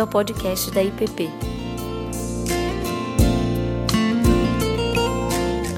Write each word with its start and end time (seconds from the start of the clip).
bem-vindo 0.00 0.02
ao 0.02 0.06
podcast 0.06 0.70
da 0.70 0.82
IPP. 0.82 1.28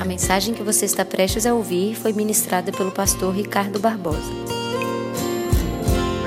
A 0.01 0.04
mensagem 0.04 0.54
que 0.54 0.62
você 0.62 0.85
está 0.85 1.04
prestes 1.04 1.46
a 1.46 1.54
ouvir 1.54 1.96
foi 1.96 2.12
ministrada 2.12 2.71
pelo 2.71 2.93
pastor 2.93 3.35
Ricardo 3.35 3.80
Barbosa. 3.80 4.33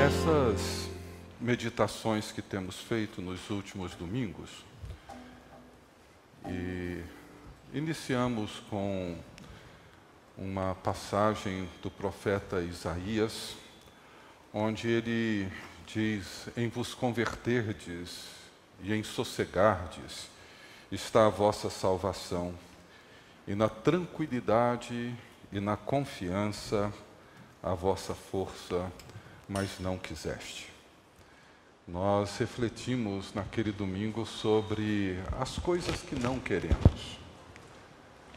Essas 0.05 0.89
meditações 1.39 2.31
que 2.31 2.41
temos 2.41 2.79
feito 2.79 3.21
nos 3.21 3.49
últimos 3.49 3.95
domingos, 3.95 4.49
e 6.47 7.01
iniciamos 7.73 8.61
com 8.69 9.15
uma 10.37 10.75
passagem 10.75 11.67
do 11.81 11.89
profeta 11.89 12.61
Isaías, 12.61 13.55
onde 14.53 14.87
ele 14.87 15.51
diz: 15.85 16.47
Em 16.57 16.67
vos 16.67 16.93
converterdes 16.93 18.25
e 18.81 18.93
em 18.93 19.03
sossegardes 19.03 20.29
está 20.91 21.25
a 21.25 21.29
vossa 21.29 21.69
salvação, 21.69 22.53
e 23.47 23.55
na 23.55 23.69
tranquilidade 23.69 25.15
e 25.51 25.59
na 25.59 25.77
confiança 25.77 26.91
a 27.61 27.73
vossa 27.73 28.13
força, 28.13 28.91
mas 29.47 29.79
não 29.79 29.97
quiseste. 29.97 30.71
Nós 31.87 32.37
refletimos 32.37 33.33
naquele 33.33 33.71
domingo 33.71 34.25
sobre 34.25 35.19
as 35.39 35.57
coisas 35.59 36.01
que 36.01 36.15
não 36.15 36.39
queremos, 36.39 37.19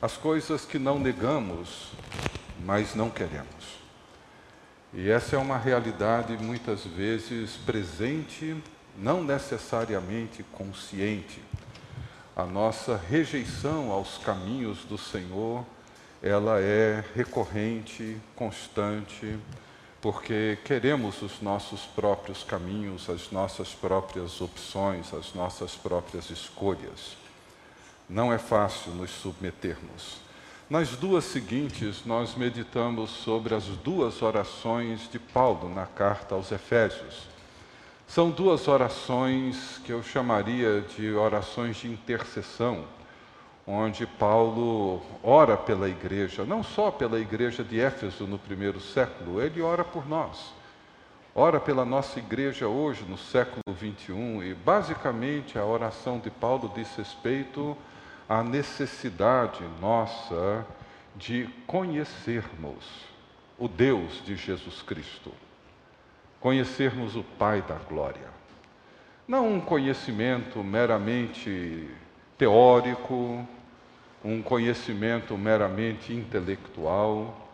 as 0.00 0.16
coisas 0.16 0.64
que 0.64 0.78
não 0.78 0.98
negamos, 0.98 1.92
mas 2.64 2.94
não 2.94 3.10
queremos. 3.10 3.77
E 4.92 5.10
essa 5.10 5.36
é 5.36 5.38
uma 5.38 5.58
realidade 5.58 6.36
muitas 6.38 6.84
vezes 6.84 7.56
presente, 7.66 8.56
não 8.96 9.22
necessariamente 9.22 10.42
consciente. 10.42 11.42
A 12.34 12.44
nossa 12.44 12.96
rejeição 12.96 13.90
aos 13.92 14.16
caminhos 14.18 14.84
do 14.84 14.96
Senhor, 14.96 15.64
ela 16.22 16.58
é 16.58 17.04
recorrente, 17.14 18.16
constante, 18.34 19.38
porque 20.00 20.56
queremos 20.64 21.20
os 21.20 21.42
nossos 21.42 21.82
próprios 21.82 22.42
caminhos, 22.42 23.10
as 23.10 23.30
nossas 23.30 23.74
próprias 23.74 24.40
opções, 24.40 25.12
as 25.12 25.34
nossas 25.34 25.74
próprias 25.74 26.30
escolhas. 26.30 27.16
Não 28.08 28.32
é 28.32 28.38
fácil 28.38 28.92
nos 28.92 29.10
submetermos. 29.10 30.27
Nas 30.70 30.90
duas 30.90 31.24
seguintes, 31.24 32.04
nós 32.04 32.34
meditamos 32.34 33.08
sobre 33.08 33.54
as 33.54 33.64
duas 33.64 34.20
orações 34.20 35.08
de 35.10 35.18
Paulo 35.18 35.66
na 35.74 35.86
carta 35.86 36.34
aos 36.34 36.52
Efésios. 36.52 37.26
São 38.06 38.28
duas 38.28 38.68
orações 38.68 39.80
que 39.82 39.90
eu 39.90 40.02
chamaria 40.02 40.84
de 40.94 41.10
orações 41.14 41.78
de 41.78 41.88
intercessão, 41.88 42.84
onde 43.66 44.06
Paulo 44.06 45.00
ora 45.22 45.56
pela 45.56 45.88
igreja, 45.88 46.44
não 46.44 46.62
só 46.62 46.90
pela 46.90 47.18
igreja 47.18 47.64
de 47.64 47.80
Éfeso 47.80 48.26
no 48.26 48.38
primeiro 48.38 48.78
século, 48.78 49.40
ele 49.40 49.62
ora 49.62 49.82
por 49.82 50.06
nós. 50.06 50.52
Ora 51.34 51.58
pela 51.58 51.86
nossa 51.86 52.18
igreja 52.18 52.68
hoje, 52.68 53.06
no 53.08 53.16
século 53.16 53.62
21, 53.68 54.42
e 54.42 54.52
basicamente 54.52 55.58
a 55.58 55.64
oração 55.64 56.18
de 56.18 56.28
Paulo 56.28 56.70
diz 56.74 56.94
respeito 56.94 57.74
necessidade 58.44 59.64
nossa 59.80 60.66
de 61.16 61.48
conhecermos 61.66 62.84
o 63.58 63.66
Deus 63.66 64.22
de 64.24 64.36
Jesus 64.36 64.82
Cristo, 64.82 65.32
conhecermos 66.38 67.16
o 67.16 67.24
Pai 67.24 67.62
da 67.62 67.74
Glória. 67.74 68.28
Não 69.26 69.54
um 69.54 69.60
conhecimento 69.60 70.62
meramente 70.62 71.88
teórico, 72.36 73.46
um 74.24 74.42
conhecimento 74.42 75.36
meramente 75.36 76.12
intelectual, 76.12 77.48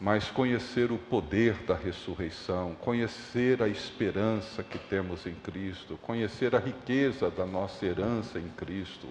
mas 0.00 0.30
conhecer 0.30 0.90
o 0.90 0.98
poder 0.98 1.54
da 1.66 1.74
ressurreição, 1.74 2.74
conhecer 2.80 3.62
a 3.62 3.68
esperança 3.68 4.62
que 4.62 4.78
temos 4.78 5.26
em 5.26 5.34
Cristo, 5.34 5.98
conhecer 6.02 6.54
a 6.54 6.58
riqueza 6.58 7.30
da 7.30 7.46
nossa 7.46 7.86
herança 7.86 8.38
em 8.38 8.48
Cristo 8.48 9.06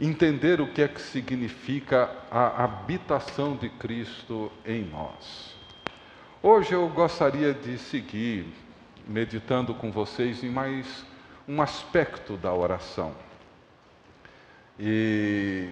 entender 0.00 0.60
o 0.60 0.66
que 0.66 0.82
é 0.82 0.88
que 0.88 1.00
significa 1.00 2.10
a 2.30 2.64
habitação 2.64 3.56
de 3.56 3.68
Cristo 3.68 4.52
em 4.64 4.84
nós. 4.84 5.54
Hoje 6.42 6.74
eu 6.74 6.86
gostaria 6.88 7.54
de 7.54 7.78
seguir 7.78 8.46
meditando 9.06 9.74
com 9.74 9.90
vocês 9.90 10.44
em 10.44 10.50
mais 10.50 11.04
um 11.48 11.62
aspecto 11.62 12.36
da 12.36 12.52
oração. 12.52 13.14
E 14.78 15.70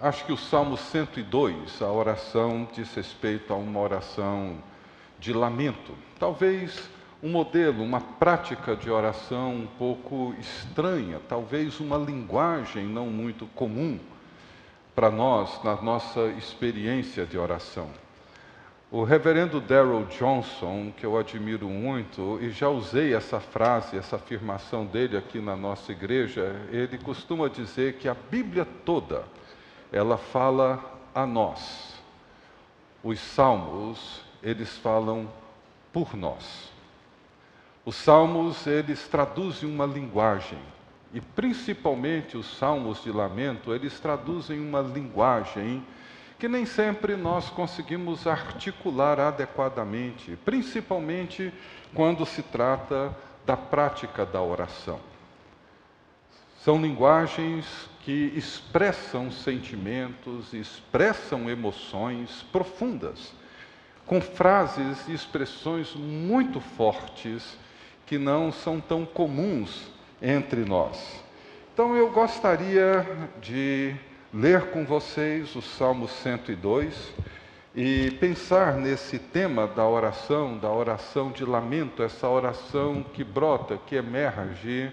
acho 0.00 0.24
que 0.24 0.32
o 0.32 0.36
Salmo 0.36 0.76
102, 0.76 1.82
a 1.82 1.90
oração 1.90 2.68
diz 2.72 2.94
respeito 2.94 3.52
a 3.52 3.56
uma 3.56 3.80
oração 3.80 4.62
de 5.18 5.32
lamento. 5.32 5.94
Talvez 6.18 6.88
um 7.22 7.30
modelo, 7.30 7.82
uma 7.82 8.00
prática 8.00 8.76
de 8.76 8.90
oração 8.90 9.54
um 9.54 9.66
pouco 9.66 10.34
estranha, 10.38 11.20
talvez 11.28 11.80
uma 11.80 11.96
linguagem 11.96 12.86
não 12.86 13.06
muito 13.06 13.46
comum 13.46 13.98
para 14.94 15.10
nós 15.10 15.62
na 15.64 15.80
nossa 15.80 16.26
experiência 16.38 17.26
de 17.26 17.36
oração. 17.36 17.88
O 18.90 19.04
reverendo 19.04 19.60
Darrell 19.60 20.06
Johnson, 20.06 20.92
que 20.96 21.04
eu 21.04 21.18
admiro 21.18 21.68
muito, 21.68 22.38
e 22.40 22.50
já 22.50 22.68
usei 22.68 23.14
essa 23.14 23.38
frase, 23.38 23.98
essa 23.98 24.16
afirmação 24.16 24.86
dele 24.86 25.16
aqui 25.16 25.40
na 25.40 25.54
nossa 25.54 25.92
igreja, 25.92 26.56
ele 26.70 26.96
costuma 26.96 27.48
dizer 27.48 27.94
que 27.94 28.08
a 28.08 28.14
Bíblia 28.14 28.66
toda, 28.86 29.24
ela 29.92 30.16
fala 30.16 30.82
a 31.14 31.26
nós. 31.26 31.94
Os 33.04 33.20
salmos, 33.20 34.22
eles 34.42 34.78
falam 34.78 35.28
por 35.92 36.16
nós. 36.16 36.77
Os 37.88 37.96
salmos, 37.96 38.66
eles 38.66 39.08
traduzem 39.08 39.66
uma 39.66 39.86
linguagem, 39.86 40.58
e 41.10 41.22
principalmente 41.22 42.36
os 42.36 42.58
salmos 42.58 43.02
de 43.02 43.10
lamento, 43.10 43.72
eles 43.72 43.98
traduzem 43.98 44.60
uma 44.60 44.82
linguagem 44.82 45.82
que 46.38 46.46
nem 46.48 46.66
sempre 46.66 47.16
nós 47.16 47.48
conseguimos 47.48 48.26
articular 48.26 49.18
adequadamente, 49.18 50.38
principalmente 50.44 51.50
quando 51.94 52.26
se 52.26 52.42
trata 52.42 53.16
da 53.46 53.56
prática 53.56 54.26
da 54.26 54.42
oração. 54.42 55.00
São 56.62 56.82
linguagens 56.82 57.88
que 58.00 58.34
expressam 58.36 59.30
sentimentos, 59.30 60.52
expressam 60.52 61.48
emoções 61.48 62.44
profundas, 62.52 63.32
com 64.04 64.20
frases 64.20 65.08
e 65.08 65.14
expressões 65.14 65.94
muito 65.94 66.60
fortes 66.60 67.56
que 68.08 68.16
não 68.16 68.50
são 68.50 68.80
tão 68.80 69.04
comuns 69.04 69.86
entre 70.20 70.64
nós. 70.64 71.22
Então 71.74 71.94
eu 71.94 72.10
gostaria 72.10 73.06
de 73.40 73.94
ler 74.32 74.70
com 74.70 74.84
vocês 74.84 75.54
o 75.54 75.60
Salmo 75.60 76.08
102 76.08 77.12
e 77.76 78.10
pensar 78.12 78.74
nesse 78.74 79.18
tema 79.18 79.66
da 79.66 79.86
oração, 79.86 80.56
da 80.56 80.70
oração 80.70 81.30
de 81.30 81.44
lamento, 81.44 82.02
essa 82.02 82.26
oração 82.28 83.04
que 83.12 83.22
brota, 83.22 83.78
que 83.86 83.94
emerge 83.94 84.90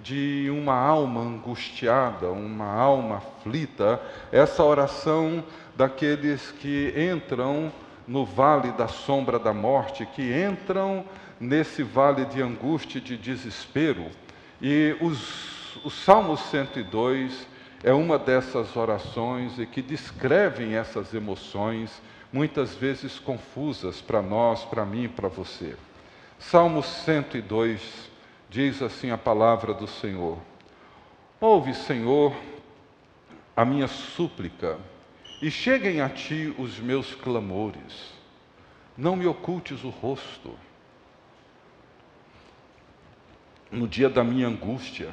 de 0.00 0.48
uma 0.50 0.74
alma 0.74 1.20
angustiada, 1.20 2.30
uma 2.30 2.66
alma 2.66 3.18
aflita, 3.18 4.00
essa 4.32 4.64
oração 4.64 5.44
daqueles 5.76 6.50
que 6.50 6.92
entram 6.96 7.70
no 8.06 8.24
vale 8.24 8.72
da 8.72 8.88
sombra 8.88 9.38
da 9.38 9.52
morte, 9.52 10.06
que 10.06 10.22
entram 10.22 11.04
nesse 11.40 11.82
vale 11.82 12.24
de 12.24 12.40
angústia 12.42 12.98
e 12.98 13.00
de 13.00 13.16
desespero. 13.16 14.06
E 14.60 14.96
os, 15.00 15.76
o 15.84 15.90
Salmo 15.90 16.36
102 16.36 17.46
é 17.82 17.92
uma 17.92 18.18
dessas 18.18 18.76
orações 18.76 19.58
e 19.58 19.66
que 19.66 19.82
descrevem 19.82 20.74
essas 20.74 21.12
emoções, 21.12 22.00
muitas 22.32 22.74
vezes 22.74 23.18
confusas 23.18 24.00
para 24.00 24.22
nós, 24.22 24.64
para 24.64 24.84
mim 24.84 25.08
para 25.08 25.28
você. 25.28 25.76
Salmo 26.38 26.82
102 26.82 28.10
diz 28.48 28.80
assim 28.82 29.10
a 29.10 29.18
palavra 29.18 29.74
do 29.74 29.86
Senhor: 29.86 30.38
Ouve, 31.40 31.74
Senhor, 31.74 32.34
a 33.56 33.64
minha 33.64 33.86
súplica, 33.86 34.78
e 35.42 35.50
cheguem 35.50 36.00
a 36.00 36.08
ti 36.08 36.54
os 36.58 36.78
meus 36.78 37.14
clamores. 37.14 38.14
Não 38.96 39.16
me 39.16 39.26
ocultes 39.26 39.84
o 39.84 39.90
rosto 39.90 40.54
no 43.74 43.88
dia 43.88 44.08
da 44.08 44.22
minha 44.22 44.46
angústia, 44.46 45.10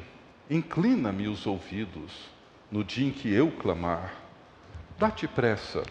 inclina-me 0.50 1.28
os 1.28 1.48
ouvidos 1.48 2.30
no 2.72 2.84
dia 2.84 3.08
em 3.08 3.12
que 3.12 3.34
eu 3.34 3.52
clamar. 3.52 4.14
Dá-te 5.00 5.28
pressa 5.28 5.84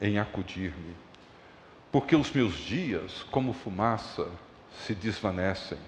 em 0.00 0.18
acudir-me, 0.18 0.96
porque 1.92 2.16
os 2.16 2.32
meus 2.32 2.54
dias, 2.56 3.24
como 3.30 3.52
fumaça, 3.52 4.28
se 4.84 4.94
desvanecem. 4.94 5.78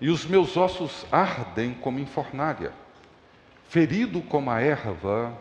e 0.00 0.10
os 0.10 0.24
meus 0.24 0.56
ossos 0.56 1.06
ardem 1.12 1.74
como 1.74 2.00
em 2.00 2.06
fornalha. 2.06 2.72
Ferido 3.68 4.20
como 4.20 4.50
a 4.50 4.60
erva, 4.60 5.32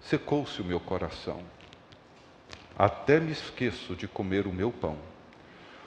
secou-se 0.00 0.60
o 0.60 0.64
meu 0.64 0.80
coração. 0.80 1.40
Até 2.76 3.20
me 3.20 3.30
esqueço 3.30 3.94
de 3.94 4.08
comer 4.08 4.48
o 4.48 4.52
meu 4.52 4.72
pão. 4.72 4.98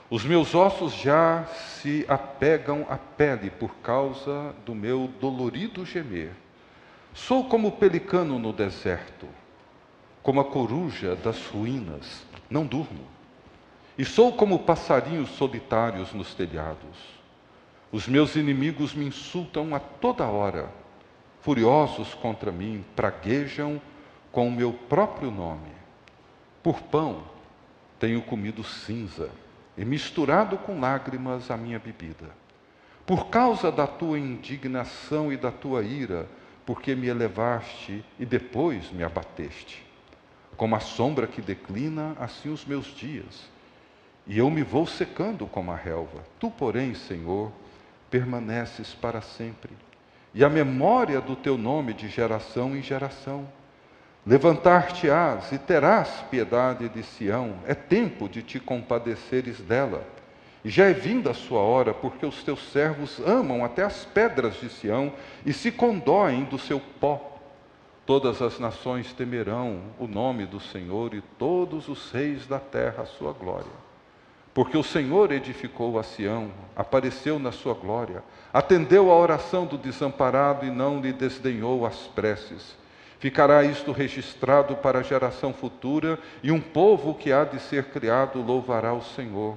Os 0.08 0.24
meus 0.24 0.54
ossos 0.54 0.94
já 0.94 1.44
se 1.46 2.04
apegam 2.06 2.86
à 2.88 2.96
pele 2.96 3.50
por 3.50 3.74
causa 3.78 4.54
do 4.64 4.72
meu 4.72 5.10
dolorido 5.20 5.84
gemer. 5.84 6.32
Sou 7.12 7.48
como 7.48 7.68
o 7.68 7.72
pelicano 7.72 8.38
no 8.38 8.52
deserto, 8.52 9.26
como 10.22 10.40
a 10.40 10.44
coruja 10.44 11.16
das 11.16 11.44
ruínas, 11.48 12.24
não 12.48 12.64
durmo. 12.64 13.04
E 13.98 14.04
sou 14.04 14.32
como 14.32 14.60
passarinhos 14.60 15.30
solitários 15.30 16.12
nos 16.12 16.34
telhados. 16.34 17.16
Os 17.90 18.06
meus 18.06 18.36
inimigos 18.36 18.94
me 18.94 19.06
insultam 19.06 19.74
a 19.74 19.80
toda 19.80 20.24
hora. 20.26 20.70
Furiosos 21.40 22.14
contra 22.14 22.52
mim, 22.52 22.84
praguejam 22.94 23.80
com 24.30 24.46
o 24.46 24.52
meu 24.52 24.72
próprio 24.72 25.32
nome. 25.32 25.72
Por 26.62 26.80
pão 26.82 27.24
tenho 27.98 28.22
comido 28.22 28.62
cinza 28.62 29.30
e 29.76 29.84
misturado 29.84 30.56
com 30.58 30.80
lágrimas 30.80 31.50
a 31.50 31.56
minha 31.56 31.78
bebida. 31.78 32.30
Por 33.04 33.28
causa 33.28 33.70
da 33.70 33.86
tua 33.86 34.18
indignação 34.18 35.32
e 35.32 35.36
da 35.36 35.50
tua 35.50 35.82
ira, 35.82 36.28
porque 36.64 36.94
me 36.94 37.06
elevaste 37.06 38.04
e 38.18 38.26
depois 38.26 38.90
me 38.90 39.04
abateste. 39.04 39.84
Como 40.56 40.74
a 40.74 40.80
sombra 40.80 41.26
que 41.26 41.40
declina, 41.40 42.16
assim 42.18 42.52
os 42.52 42.64
meus 42.64 42.86
dias, 42.86 43.48
e 44.26 44.38
eu 44.38 44.50
me 44.50 44.62
vou 44.62 44.86
secando 44.86 45.46
como 45.46 45.70
a 45.70 45.76
relva. 45.76 46.24
Tu, 46.40 46.50
porém, 46.50 46.94
Senhor, 46.94 47.52
permaneces 48.10 48.92
para 48.94 49.20
sempre, 49.20 49.72
e 50.34 50.44
a 50.44 50.48
memória 50.48 51.20
do 51.20 51.36
teu 51.36 51.56
nome 51.56 51.94
de 51.94 52.08
geração 52.08 52.76
em 52.76 52.82
geração. 52.82 53.48
Levantar-te-ás 54.26 55.52
e 55.52 55.58
terás 55.58 56.08
piedade 56.28 56.88
de 56.88 57.00
Sião, 57.04 57.60
é 57.64 57.76
tempo 57.76 58.28
de 58.28 58.42
te 58.42 58.58
compadeceres 58.58 59.60
dela. 59.60 60.02
E 60.64 60.68
já 60.68 60.86
é 60.86 60.92
vinda 60.92 61.30
a 61.30 61.34
sua 61.34 61.60
hora, 61.60 61.94
porque 61.94 62.26
os 62.26 62.42
teus 62.42 62.72
servos 62.72 63.20
amam 63.24 63.64
até 63.64 63.84
as 63.84 64.04
pedras 64.04 64.56
de 64.56 64.68
Sião 64.68 65.12
e 65.44 65.52
se 65.52 65.70
condoem 65.70 66.42
do 66.42 66.58
seu 66.58 66.80
pó. 67.00 67.38
Todas 68.04 68.42
as 68.42 68.58
nações 68.58 69.12
temerão 69.12 69.80
o 69.96 70.08
nome 70.08 70.44
do 70.44 70.58
Senhor 70.58 71.14
e 71.14 71.20
todos 71.38 71.88
os 71.88 72.10
reis 72.10 72.48
da 72.48 72.58
terra 72.58 73.04
a 73.04 73.06
sua 73.06 73.32
glória. 73.32 73.86
Porque 74.52 74.76
o 74.76 74.82
Senhor 74.82 75.30
edificou 75.30 76.00
a 76.00 76.02
Sião, 76.02 76.50
apareceu 76.74 77.38
na 77.38 77.52
sua 77.52 77.74
glória, 77.74 78.24
atendeu 78.52 79.08
à 79.12 79.16
oração 79.16 79.66
do 79.66 79.78
desamparado 79.78 80.66
e 80.66 80.70
não 80.70 81.00
lhe 81.00 81.12
desdenhou 81.12 81.86
as 81.86 82.08
preces. 82.08 82.74
Ficará 83.18 83.64
isto 83.64 83.92
registrado 83.92 84.76
para 84.76 84.98
a 84.98 85.02
geração 85.02 85.52
futura, 85.52 86.18
e 86.42 86.50
um 86.50 86.60
povo 86.60 87.14
que 87.14 87.32
há 87.32 87.44
de 87.44 87.58
ser 87.58 87.84
criado 87.84 88.42
louvará 88.42 88.92
o 88.92 89.02
Senhor. 89.02 89.56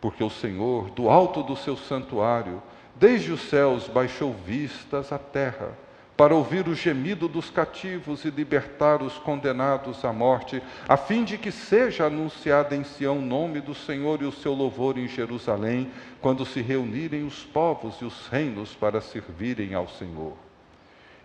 Porque 0.00 0.22
o 0.22 0.30
Senhor, 0.30 0.90
do 0.90 1.08
alto 1.08 1.42
do 1.42 1.56
seu 1.56 1.76
santuário, 1.76 2.62
desde 2.94 3.32
os 3.32 3.40
céus 3.42 3.88
baixou 3.88 4.32
vistas 4.32 5.12
à 5.12 5.18
terra, 5.18 5.70
para 6.16 6.34
ouvir 6.34 6.66
o 6.66 6.74
gemido 6.74 7.28
dos 7.28 7.48
cativos 7.48 8.24
e 8.24 8.30
libertar 8.30 9.02
os 9.02 9.16
condenados 9.18 10.04
à 10.04 10.12
morte, 10.12 10.60
a 10.88 10.96
fim 10.96 11.22
de 11.22 11.38
que 11.38 11.52
seja 11.52 12.06
anunciado 12.06 12.74
em 12.74 12.82
Sião 12.82 13.18
o 13.18 13.22
nome 13.22 13.60
do 13.60 13.72
Senhor 13.72 14.20
e 14.20 14.24
o 14.24 14.32
seu 14.32 14.52
louvor 14.52 14.98
em 14.98 15.06
Jerusalém, 15.06 15.90
quando 16.20 16.44
se 16.44 16.60
reunirem 16.60 17.24
os 17.24 17.44
povos 17.44 18.00
e 18.00 18.04
os 18.04 18.26
reinos 18.26 18.74
para 18.74 19.00
servirem 19.00 19.74
ao 19.74 19.88
Senhor. 19.88 20.47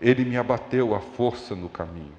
Ele 0.03 0.25
me 0.25 0.35
abateu 0.35 0.93
à 0.93 0.99
força 0.99 1.55
no 1.55 1.69
caminho 1.69 2.11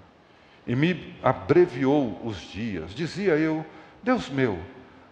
e 0.66 0.74
me 0.74 1.14
abreviou 1.22 2.18
os 2.24 2.40
dias. 2.40 2.94
Dizia 2.94 3.36
eu: 3.36 3.64
Deus 4.02 4.30
meu, 4.30 4.58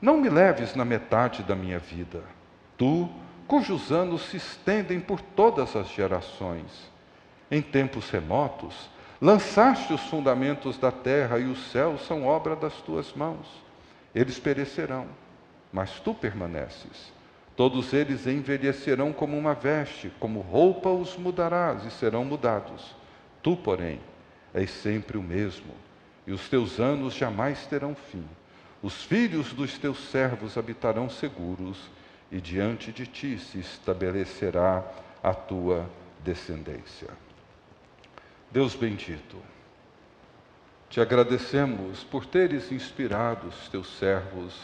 não 0.01 0.17
me 0.17 0.31
leves 0.31 0.75
na 0.75 0.85
metade 0.85 1.43
da 1.43 1.55
minha 1.55 1.79
vida. 1.79 2.25
Tu, 2.79 3.07
cujos 3.47 3.93
anos 3.93 4.23
se 4.31 4.39
estendem 4.39 4.99
por 4.99 5.21
todas 5.21 5.77
as 5.77 5.89
gerações. 5.91 6.91
Em 7.51 7.61
tempos 7.61 8.09
remotos, 8.09 8.89
lançaste 9.21 9.93
os 9.93 10.01
fundamentos 10.09 10.79
da 10.79 10.91
terra 10.91 11.39
e 11.39 11.45
os 11.45 11.71
céus 11.71 12.07
são 12.07 12.25
obra 12.25 12.57
das 12.57 12.75
tuas 12.77 13.13
mãos. 13.13 13.47
Eles 14.15 14.39
perecerão, 14.39 15.07
mas 15.71 16.01
tu 16.01 16.15
permaneces. 16.15 17.13
Todos 17.57 17.93
eles 17.93 18.27
envelhecerão 18.27 19.13
como 19.13 19.37
uma 19.37 19.55
veste, 19.55 20.11
como 20.19 20.41
roupa 20.41 20.89
os 20.89 21.17
mudarás 21.17 21.85
e 21.85 21.91
serão 21.91 22.25
mudados. 22.25 22.95
Tu, 23.43 23.57
porém, 23.57 24.01
és 24.55 24.71
sempre 24.71 25.19
o 25.19 25.23
mesmo, 25.23 25.75
e 26.27 26.33
os 26.33 26.49
teus 26.49 26.81
anos 26.81 27.15
jamais 27.15 27.67
terão 27.67 27.95
fim. 27.95 28.25
Os 28.83 29.05
filhos 29.05 29.53
dos 29.53 29.77
teus 29.79 29.99
servos 30.11 30.57
habitarão 30.57 31.09
seguros, 31.09 31.91
e 32.31 32.41
diante 32.41 32.91
de 32.91 33.07
ti 33.07 33.39
se 33.39 33.59
estabelecerá 33.59 34.83
a 35.23 35.35
tua 35.35 35.89
descendência. 36.25 37.09
Deus 38.51 38.75
bendito, 38.75 39.37
te 40.89 41.01
agradecemos 41.01 42.03
por 42.05 42.25
teres 42.25 42.73
inspirado 42.73 43.49
os 43.49 43.69
teus 43.69 43.99
servos 43.99 44.59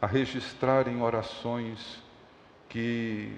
a 0.00 0.06
registrarem 0.06 1.00
orações 1.00 2.02
que 2.72 3.30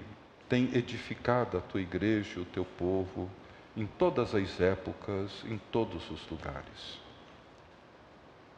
tem 0.47 0.73
edificado 0.73 1.57
a 1.57 1.61
tua 1.61 1.81
igreja, 1.81 2.39
o 2.39 2.45
teu 2.45 2.63
povo, 2.63 3.29
em 3.75 3.85
todas 3.85 4.33
as 4.33 4.61
épocas, 4.61 5.43
em 5.43 5.59
todos 5.73 6.09
os 6.09 6.25
lugares. 6.29 7.03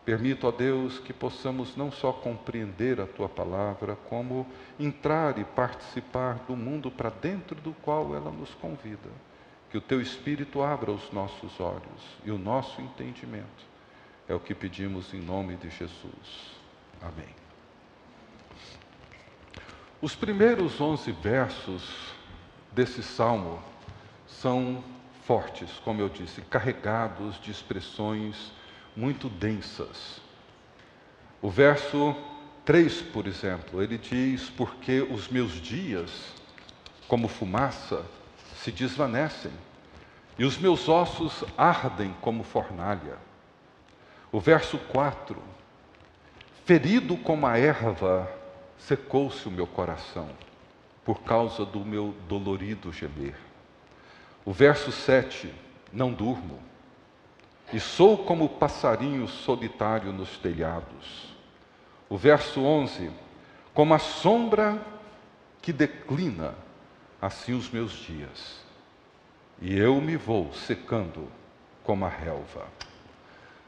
Permito 0.06 0.48
a 0.48 0.52
Deus 0.52 1.00
que 1.00 1.12
possamos 1.12 1.76
não 1.76 1.92
só 1.92 2.14
compreender 2.14 3.02
a 3.02 3.08
tua 3.08 3.28
palavra, 3.28 3.96
como 4.08 4.46
entrar 4.80 5.40
e 5.40 5.44
participar 5.44 6.36
do 6.48 6.56
mundo 6.56 6.92
para 6.92 7.10
dentro 7.10 7.60
do 7.60 7.74
qual 7.82 8.14
ela 8.14 8.30
nos 8.30 8.54
convida. 8.54 9.10
Que 9.72 9.80
o 9.80 9.82
teu 9.82 10.00
Espírito 10.00 10.62
abra 10.62 10.92
os 10.92 11.12
nossos 11.12 11.60
olhos 11.60 12.18
e 12.24 12.30
o 12.30 12.38
nosso 12.38 12.80
entendimento. 12.80 13.66
É 14.30 14.36
o 14.36 14.40
que 14.40 14.54
pedimos 14.54 15.12
em 15.12 15.22
nome 15.22 15.56
de 15.56 15.72
Jesus. 15.72 16.52
Amém. 17.02 17.47
Os 20.00 20.16
primeiros 20.16 20.80
onze 20.80 21.12
versos 21.12 22.14
desse 22.72 23.02
salmo 23.02 23.60
são 24.28 24.84
fortes, 25.24 25.72
como 25.84 26.00
eu 26.00 26.08
disse, 26.08 26.40
carregados 26.42 27.42
de 27.42 27.50
expressões 27.50 28.52
muito 28.96 29.28
densas. 29.28 30.22
O 31.42 31.50
verso 31.50 32.16
3, 32.64 33.02
por 33.12 33.26
exemplo, 33.26 33.82
ele 33.82 33.98
diz: 33.98 34.52
Porque 34.52 35.02
os 35.02 35.30
meus 35.30 35.54
dias, 35.54 36.32
como 37.08 37.28
fumaça, 37.28 38.06
se 38.56 38.72
desvanecem, 38.72 39.52
e 40.38 40.46
os 40.46 40.60
meus 40.60 40.88
ossos 40.88 41.44
ardem 41.58 42.16
como 42.22 42.44
fornalha. 42.44 43.18
O 44.32 44.40
verso 44.40 44.78
4: 44.78 45.42
Ferido 46.66 47.18
como 47.18 47.48
a 47.48 47.58
erva, 47.58 48.37
secou-se 48.78 49.48
o 49.48 49.52
meu 49.52 49.68
coração 49.68 50.30
por 51.04 51.22
causa 51.22 51.66
do 51.66 51.80
meu 51.80 52.14
dolorido 52.28 52.92
gemer. 52.92 53.36
O 54.44 54.52
verso 54.52 54.92
7, 54.92 55.54
não 55.92 56.12
durmo, 56.12 56.60
e 57.72 57.80
sou 57.80 58.18
como 58.18 58.48
passarinho 58.48 59.28
solitário 59.28 60.12
nos 60.12 60.38
telhados. 60.38 61.34
O 62.10 62.18
verso 62.18 62.62
11, 62.62 63.12
como 63.74 63.94
a 63.94 64.00
sombra 64.00 64.82
que 65.62 65.74
declina, 65.74 66.56
assim 67.22 67.54
os 67.54 67.70
meus 67.70 67.92
dias, 67.92 68.62
e 69.62 69.78
eu 69.78 70.00
me 70.00 70.16
vou 70.16 70.54
secando 70.54 71.28
como 71.84 72.06
a 72.06 72.10
relva. 72.10 72.68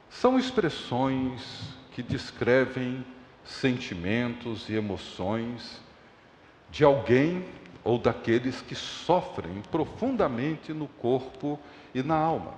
São 0.10 0.40
expressões 0.40 1.78
que 1.92 2.02
descrevem 2.02 3.06
sentimentos 3.44 4.70
e 4.70 4.76
emoções 4.76 5.82
de 6.72 6.84
alguém 6.84 7.46
ou 7.84 7.98
daqueles 7.98 8.62
que 8.62 8.76
sofrem 8.76 9.62
profundamente 9.72 10.74
no 10.74 10.88
corpo 10.88 11.60
e 11.94 12.04
na 12.04 12.16
alma. 12.16 12.54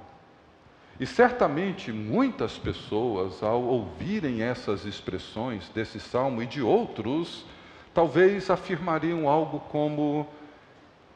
E 0.99 1.05
certamente 1.05 1.91
muitas 1.91 2.57
pessoas, 2.57 3.41
ao 3.41 3.61
ouvirem 3.61 4.43
essas 4.43 4.85
expressões 4.85 5.69
desse 5.69 5.99
salmo 5.99 6.43
e 6.43 6.45
de 6.45 6.61
outros, 6.61 7.45
talvez 7.93 8.49
afirmariam 8.49 9.27
algo 9.27 9.59
como: 9.61 10.27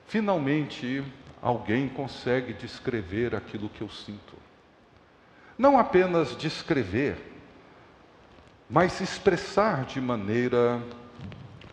finalmente 0.07 1.03
alguém 1.41 1.87
consegue 1.87 2.53
descrever 2.53 3.35
aquilo 3.35 3.69
que 3.69 3.81
eu 3.81 3.89
sinto. 3.89 4.33
Não 5.57 5.77
apenas 5.77 6.35
descrever, 6.35 7.34
mas 8.69 8.99
expressar 9.01 9.85
de 9.85 10.01
maneira 10.01 10.81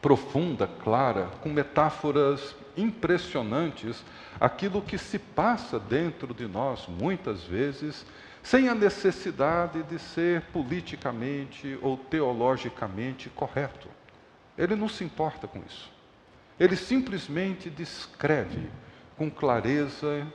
profunda, 0.01 0.67
clara, 0.67 1.31
com 1.41 1.49
metáforas 1.49 2.55
impressionantes 2.77 4.05
aquilo 4.41 4.83
que 4.83 4.99
se 4.99 5.19
passa 5.19 5.79
dentro 5.79 6.35
de 6.35 6.47
nós, 6.47 6.87
muitas 6.89 7.45
vezes, 7.45 8.05
sem 8.43 8.69
a 8.69 8.75
necessidade 8.75 9.83
de 9.85 9.99
ser 9.99 10.43
politicamente 10.53 11.79
ou 11.81 11.97
teologicamente 11.97 13.31
correto. 13.31 13.89
Ele 14.59 14.75
não 14.75 14.89
se 14.89 15.05
importa 15.05 15.47
com 15.47 15.61
isso. 15.61 15.91
Ele 16.59 16.77
simplesmente 16.77 17.71
descreve 17.71 18.69
com 19.17 19.31
clareza 19.31 20.27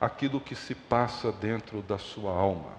aquilo 0.00 0.40
que 0.40 0.54
se 0.54 0.74
passa 0.74 1.30
dentro 1.30 1.80
da 1.82 1.98
sua 1.98 2.32
alma. 2.32 2.72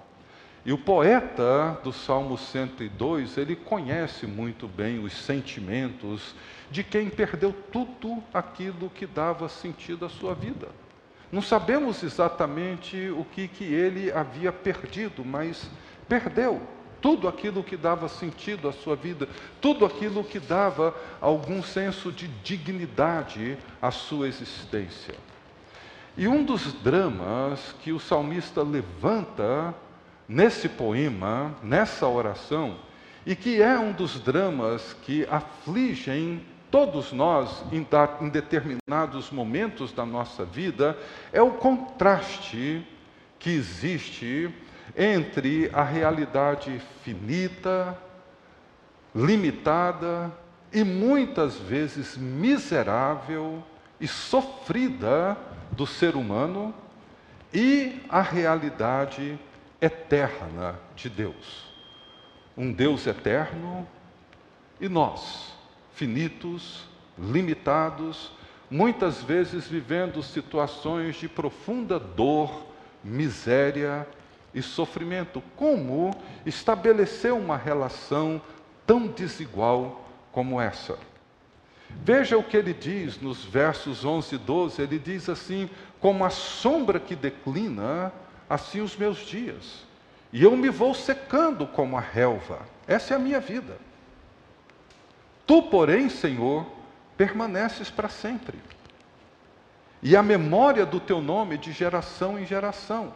E 0.65 0.71
o 0.71 0.77
poeta 0.77 1.77
do 1.83 1.91
Salmo 1.91 2.37
102, 2.37 3.37
ele 3.37 3.53
conhece 3.53 4.25
muito 4.25 4.65
bem 4.65 5.03
os 5.03 5.11
sentimentos 5.11 6.33
de 6.71 6.83
quem 6.83 7.09
perdeu 7.09 7.53
tudo 7.69 8.23
aquilo 8.33 8.89
que 8.89 9.05
dava 9.05 9.49
sentido 9.49 10.05
à 10.05 10.09
sua 10.09 10.33
vida. 10.33 10.69
Não 11.29 11.41
sabemos 11.41 12.01
exatamente 12.01 13.09
o 13.09 13.25
que, 13.25 13.49
que 13.49 13.65
ele 13.65 14.09
havia 14.11 14.53
perdido, 14.53 15.25
mas 15.25 15.69
perdeu 16.07 16.61
tudo 17.01 17.27
aquilo 17.27 17.61
que 17.61 17.75
dava 17.75 18.07
sentido 18.07 18.69
à 18.69 18.71
sua 18.71 18.95
vida, 18.95 19.27
tudo 19.59 19.85
aquilo 19.85 20.23
que 20.23 20.39
dava 20.39 20.95
algum 21.19 21.61
senso 21.61 22.09
de 22.09 22.29
dignidade 22.41 23.57
à 23.81 23.91
sua 23.91 24.29
existência. 24.29 25.15
E 26.15 26.27
um 26.27 26.45
dos 26.45 26.71
dramas 26.71 27.75
que 27.81 27.91
o 27.91 27.99
salmista 27.99 28.63
levanta 28.63 29.75
nesse 30.27 30.69
poema, 30.69 31.55
nessa 31.61 32.07
oração, 32.07 32.77
e 33.25 33.35
que 33.35 33.61
é 33.61 33.77
um 33.77 33.91
dos 33.91 34.19
dramas 34.19 34.93
que 35.03 35.25
afligem 35.29 36.45
todos 36.69 37.11
nós 37.11 37.63
em, 37.71 37.85
em 38.21 38.29
determinados 38.29 39.29
momentos 39.29 39.93
da 39.93 40.05
nossa 40.05 40.43
vida, 40.43 40.97
é 41.31 41.41
o 41.41 41.51
contraste 41.51 42.85
que 43.37 43.51
existe 43.51 44.53
entre 44.97 45.69
a 45.71 45.83
realidade 45.83 46.81
finita, 47.03 47.97
limitada 49.13 50.31
e 50.71 50.83
muitas 50.83 51.57
vezes 51.57 52.17
miserável 52.17 53.63
e 54.01 54.07
sofrida 54.07 55.37
do 55.71 55.85
ser 55.85 56.15
humano 56.15 56.73
e 57.53 58.01
a 58.09 58.21
realidade 58.21 59.39
eterna 59.83 60.79
de 60.95 61.09
Deus. 61.09 61.65
Um 62.55 62.71
Deus 62.71 63.05
eterno 63.05 63.85
e 64.79 64.87
nós, 64.87 65.53
finitos, 65.93 66.85
limitados, 67.19 68.31
muitas 68.71 69.21
vezes 69.21 69.67
vivendo 69.67 70.23
situações 70.23 71.17
de 71.17 71.27
profunda 71.27 71.99
dor, 71.99 72.65
miséria 73.03 74.07
e 74.53 74.61
sofrimento. 74.61 75.43
Como 75.57 76.15
estabelecer 76.45 77.33
uma 77.33 77.57
relação 77.57 78.41
tão 78.87 79.07
desigual 79.07 80.07
como 80.31 80.61
essa? 80.61 80.97
Veja 81.89 82.37
o 82.37 82.43
que 82.43 82.55
ele 82.55 82.73
diz 82.73 83.19
nos 83.19 83.43
versos 83.43 84.05
11 84.05 84.35
e 84.35 84.37
12: 84.37 84.81
ele 84.81 84.97
diz 84.97 85.27
assim: 85.27 85.69
Como 85.99 86.23
a 86.23 86.29
sombra 86.29 87.01
que 87.01 87.17
declina, 87.17 88.13
assim 88.53 88.81
os 88.81 88.95
meus 88.95 89.19
dias. 89.19 89.85
E 90.31 90.43
eu 90.43 90.55
me 90.55 90.69
vou 90.69 90.93
secando 90.93 91.65
como 91.65 91.97
a 91.97 92.01
relva. 92.01 92.59
Essa 92.87 93.13
é 93.13 93.17
a 93.17 93.19
minha 93.19 93.39
vida. 93.39 93.77
Tu, 95.45 95.61
porém, 95.63 96.09
Senhor, 96.09 96.65
permaneces 97.17 97.89
para 97.89 98.09
sempre. 98.09 98.59
E 100.01 100.15
a 100.15 100.23
memória 100.23 100.85
do 100.85 100.99
teu 100.99 101.21
nome 101.21 101.57
de 101.57 101.71
geração 101.71 102.37
em 102.37 102.45
geração. 102.45 103.13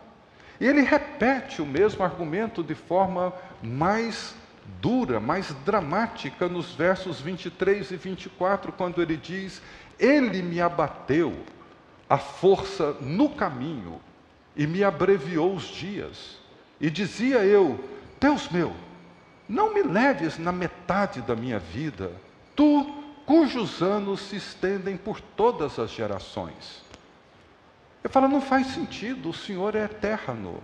E 0.60 0.66
ele 0.66 0.82
repete 0.82 1.62
o 1.62 1.66
mesmo 1.66 2.04
argumento 2.04 2.64
de 2.64 2.74
forma 2.74 3.34
mais 3.62 4.36
dura, 4.82 5.20
mais 5.20 5.54
dramática 5.66 6.48
nos 6.48 6.74
versos 6.74 7.22
23 7.22 7.92
e 7.92 7.96
24, 7.96 8.72
quando 8.72 9.02
ele 9.02 9.18
diz: 9.18 9.62
Ele 10.00 10.42
me 10.42 10.60
abateu 10.60 11.38
a 12.10 12.18
força 12.18 12.94
no 13.02 13.30
caminho 13.30 14.00
e 14.58 14.66
me 14.66 14.84
abreviou 14.84 15.54
os 15.54 15.66
dias. 15.66 16.38
E 16.82 16.90
dizia 16.90 17.46
eu: 17.46 17.80
Deus 18.20 18.50
meu, 18.50 18.76
não 19.48 19.74
me 19.74 19.84
leves 19.84 20.38
na 20.38 20.52
metade 20.52 21.22
da 21.22 21.36
minha 21.36 21.60
vida, 21.60 22.12
tu 22.56 22.92
cujos 23.26 23.82
anos 23.82 24.22
se 24.22 24.38
estendem 24.38 24.98
por 24.98 25.22
todas 25.22 25.78
as 25.78 25.92
gerações. 25.92 26.82
Eu 28.04 28.10
falo, 28.10 28.28
não 28.28 28.42
faz 28.42 28.68
sentido, 28.68 29.30
o 29.30 29.34
Senhor 29.34 29.76
é 29.76 29.84
eterno. 29.84 30.64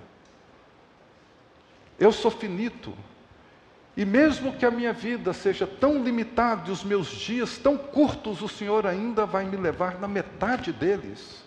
Eu 2.00 2.12
sou 2.12 2.32
finito. 2.32 2.94
E 3.96 4.06
mesmo 4.06 4.54
que 4.54 4.66
a 4.66 4.72
minha 4.72 4.94
vida 4.94 5.34
seja 5.34 5.68
tão 5.68 6.04
limitada 6.04 6.70
e 6.70 6.72
os 6.72 6.84
meus 6.84 7.10
dias 7.10 7.58
tão 7.58 7.78
curtos, 7.78 8.42
o 8.42 8.48
Senhor 8.48 8.88
ainda 8.88 9.26
vai 9.26 9.46
me 9.46 9.58
levar 9.58 10.00
na 10.00 10.08
metade 10.08 10.72
deles. 10.72 11.44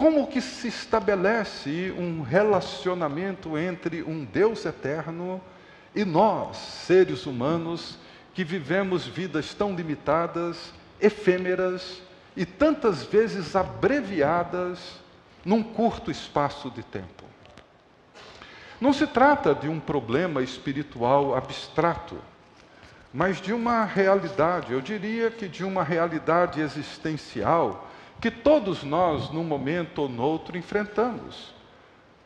Como 0.00 0.26
que 0.28 0.40
se 0.40 0.66
estabelece 0.68 1.94
um 1.94 2.22
relacionamento 2.22 3.58
entre 3.58 4.02
um 4.02 4.24
Deus 4.24 4.64
eterno 4.64 5.38
e 5.94 6.06
nós, 6.06 6.56
seres 6.56 7.26
humanos, 7.26 7.98
que 8.32 8.42
vivemos 8.42 9.06
vidas 9.06 9.52
tão 9.52 9.74
limitadas, 9.74 10.72
efêmeras 10.98 12.00
e 12.34 12.46
tantas 12.46 13.02
vezes 13.04 13.54
abreviadas 13.54 14.78
num 15.44 15.62
curto 15.62 16.10
espaço 16.10 16.70
de 16.70 16.82
tempo? 16.82 17.24
Não 18.80 18.94
se 18.94 19.06
trata 19.06 19.54
de 19.54 19.68
um 19.68 19.78
problema 19.78 20.42
espiritual 20.42 21.34
abstrato, 21.36 22.16
mas 23.12 23.38
de 23.38 23.52
uma 23.52 23.84
realidade, 23.84 24.72
eu 24.72 24.80
diria 24.80 25.30
que 25.30 25.46
de 25.46 25.62
uma 25.62 25.84
realidade 25.84 26.58
existencial 26.62 27.89
que 28.20 28.30
todos 28.30 28.82
nós, 28.82 29.30
num 29.30 29.42
momento 29.42 30.02
ou 30.02 30.08
noutro, 30.08 30.58
enfrentamos. 30.58 31.54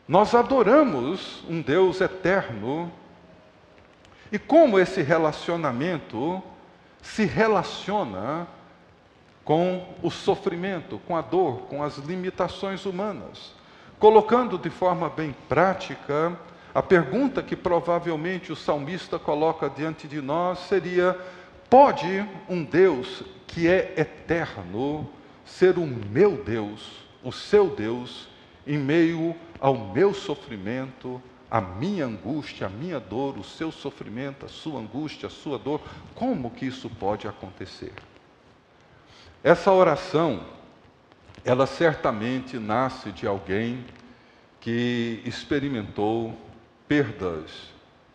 Nós 0.07 0.35
adoramos 0.35 1.43
um 1.49 1.61
Deus 1.61 2.01
eterno. 2.01 2.91
E 4.31 4.37
como 4.37 4.77
esse 4.77 5.01
relacionamento 5.01 6.43
se 7.01 7.25
relaciona 7.25 8.47
com 9.43 9.87
o 10.03 10.11
sofrimento, 10.11 10.99
com 11.07 11.15
a 11.15 11.21
dor, 11.21 11.61
com 11.69 11.81
as 11.81 11.97
limitações 11.97 12.85
humanas? 12.85 13.53
Colocando 13.97 14.57
de 14.57 14.69
forma 14.69 15.09
bem 15.09 15.33
prática, 15.47 16.37
a 16.73 16.83
pergunta 16.83 17.41
que 17.41 17.55
provavelmente 17.55 18.51
o 18.51 18.55
salmista 18.55 19.17
coloca 19.17 19.69
diante 19.69 20.07
de 20.07 20.21
nós 20.21 20.59
seria: 20.59 21.17
pode 21.69 22.27
um 22.49 22.63
Deus 22.63 23.23
que 23.47 23.69
é 23.69 23.93
eterno 23.95 25.09
ser 25.45 25.77
o 25.77 25.85
meu 25.85 26.43
Deus, 26.43 27.05
o 27.23 27.31
seu 27.31 27.69
Deus, 27.69 28.27
em 28.65 28.77
meio 28.77 29.35
ao 29.59 29.93
meu 29.93 30.13
sofrimento, 30.13 31.21
a 31.49 31.61
minha 31.61 32.05
angústia, 32.05 32.67
a 32.67 32.69
minha 32.69 32.99
dor, 32.99 33.37
o 33.37 33.43
seu 33.43 33.71
sofrimento, 33.71 34.45
a 34.45 34.49
sua 34.49 34.79
angústia, 34.79 35.27
a 35.27 35.29
sua 35.29 35.57
dor. 35.57 35.79
Como 36.13 36.51
que 36.51 36.65
isso 36.65 36.89
pode 36.89 37.27
acontecer? 37.27 37.93
Essa 39.43 39.71
oração, 39.71 40.43
ela 41.43 41.67
certamente 41.67 42.57
nasce 42.57 43.11
de 43.11 43.27
alguém 43.27 43.85
que 44.59 45.21
experimentou 45.23 46.35
perdas 46.87 47.51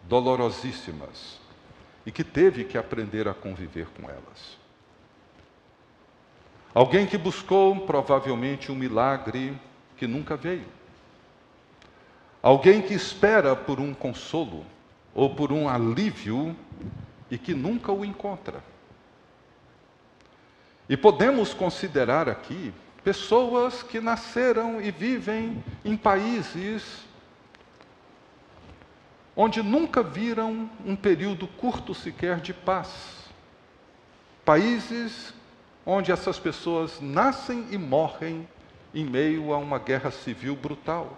dolorosíssimas 0.03 1.39
e 2.05 2.11
que 2.11 2.25
teve 2.25 2.65
que 2.65 2.77
aprender 2.77 3.29
a 3.29 3.35
conviver 3.35 3.87
com 3.97 4.11
elas. 4.11 4.60
Alguém 6.75 7.07
que 7.07 7.19
buscou 7.19 7.81
provavelmente 7.81 8.71
um 8.71 8.77
milagre 8.77 9.59
que 9.97 10.07
nunca 10.07 10.37
veio. 10.37 10.67
Alguém 12.43 12.81
que 12.81 12.95
espera 12.95 13.57
por 13.57 13.81
um 13.81 13.93
consolo 13.93 14.65
ou 15.15 15.35
por 15.35 15.53
um 15.53 15.69
alívio 15.69 16.57
e 17.31 17.37
que 17.37 17.55
nunca 17.55 17.93
o 17.93 18.05
encontra. 18.05 18.62
E 20.89 20.97
podemos 20.97 21.53
considerar 21.53 22.29
aqui 22.29 22.73
pessoas 23.03 23.83
que 23.83 24.00
nasceram 24.00 24.81
e 24.81 24.91
vivem 24.91 25.62
em 25.85 25.97
países 25.97 27.05
onde 29.35 29.62
nunca 29.62 30.03
viram 30.03 30.69
um 30.85 30.95
período 30.95 31.47
curto 31.47 31.95
sequer 31.95 32.41
de 32.41 32.53
paz. 32.53 33.25
Países 34.45 35.33
onde 35.90 36.12
essas 36.12 36.38
pessoas 36.38 37.00
nascem 37.00 37.66
e 37.70 37.78
morrem 37.78 38.49
em 38.94 39.04
meio 39.04 39.52
a 39.52 39.59
uma 39.59 39.78
guerra 39.78 40.11
civil 40.11 40.54
brutal. 40.56 41.16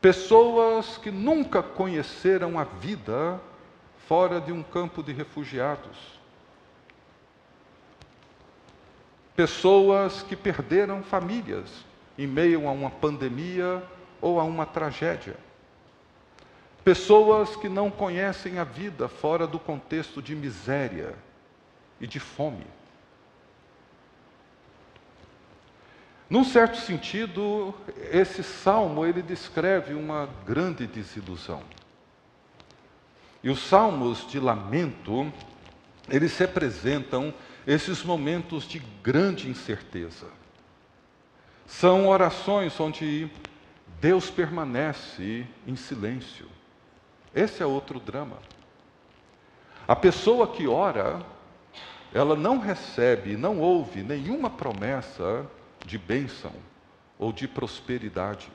Pessoas 0.00 0.96
que 0.98 1.10
nunca 1.10 1.62
conheceram 1.62 2.58
a 2.58 2.64
vida 2.64 3.40
fora 4.06 4.40
de 4.40 4.52
um 4.52 4.62
campo 4.62 5.02
de 5.02 5.12
refugiados. 5.12 6.18
pessoas 9.38 10.20
que 10.20 10.34
perderam 10.34 11.00
famílias 11.00 11.70
em 12.18 12.26
meio 12.26 12.66
a 12.66 12.72
uma 12.72 12.90
pandemia 12.90 13.80
ou 14.20 14.40
a 14.40 14.42
uma 14.42 14.66
tragédia. 14.66 15.36
Pessoas 16.82 17.54
que 17.54 17.68
não 17.68 17.88
conhecem 17.88 18.58
a 18.58 18.64
vida 18.64 19.08
fora 19.08 19.46
do 19.46 19.56
contexto 19.56 20.20
de 20.20 20.34
miséria 20.34 21.14
e 22.00 22.06
de 22.08 22.18
fome. 22.18 22.66
Num 26.28 26.44
certo 26.44 26.76
sentido, 26.76 27.74
esse 28.12 28.42
salmo 28.42 29.06
ele 29.06 29.22
descreve 29.22 29.94
uma 29.94 30.28
grande 30.44 30.86
desilusão. 30.86 31.62
E 33.42 33.48
os 33.48 33.60
salmos 33.60 34.26
de 34.28 34.38
lamento, 34.38 35.32
eles 36.08 36.36
representam 36.36 37.32
esses 37.66 38.02
momentos 38.02 38.64
de 38.68 38.78
grande 39.02 39.48
incerteza. 39.48 40.26
São 41.66 42.08
orações 42.08 42.78
onde 42.78 43.30
Deus 43.98 44.30
permanece 44.30 45.46
em 45.66 45.76
silêncio. 45.76 46.46
Esse 47.34 47.62
é 47.62 47.66
outro 47.66 47.98
drama. 47.98 48.38
A 49.86 49.96
pessoa 49.96 50.46
que 50.46 50.68
ora, 50.68 51.24
ela 52.12 52.36
não 52.36 52.58
recebe, 52.58 53.34
não 53.34 53.60
ouve 53.60 54.02
nenhuma 54.02 54.50
promessa 54.50 55.46
de 55.88 55.96
bênção 55.96 56.52
ou 57.18 57.32
de 57.32 57.48
prosperidade. 57.48 58.52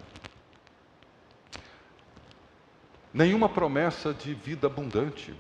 Nenhuma 3.11 3.49
promessa 3.49 4.13
de 4.13 4.33
vida 4.35 4.67
abundante. 4.67 5.33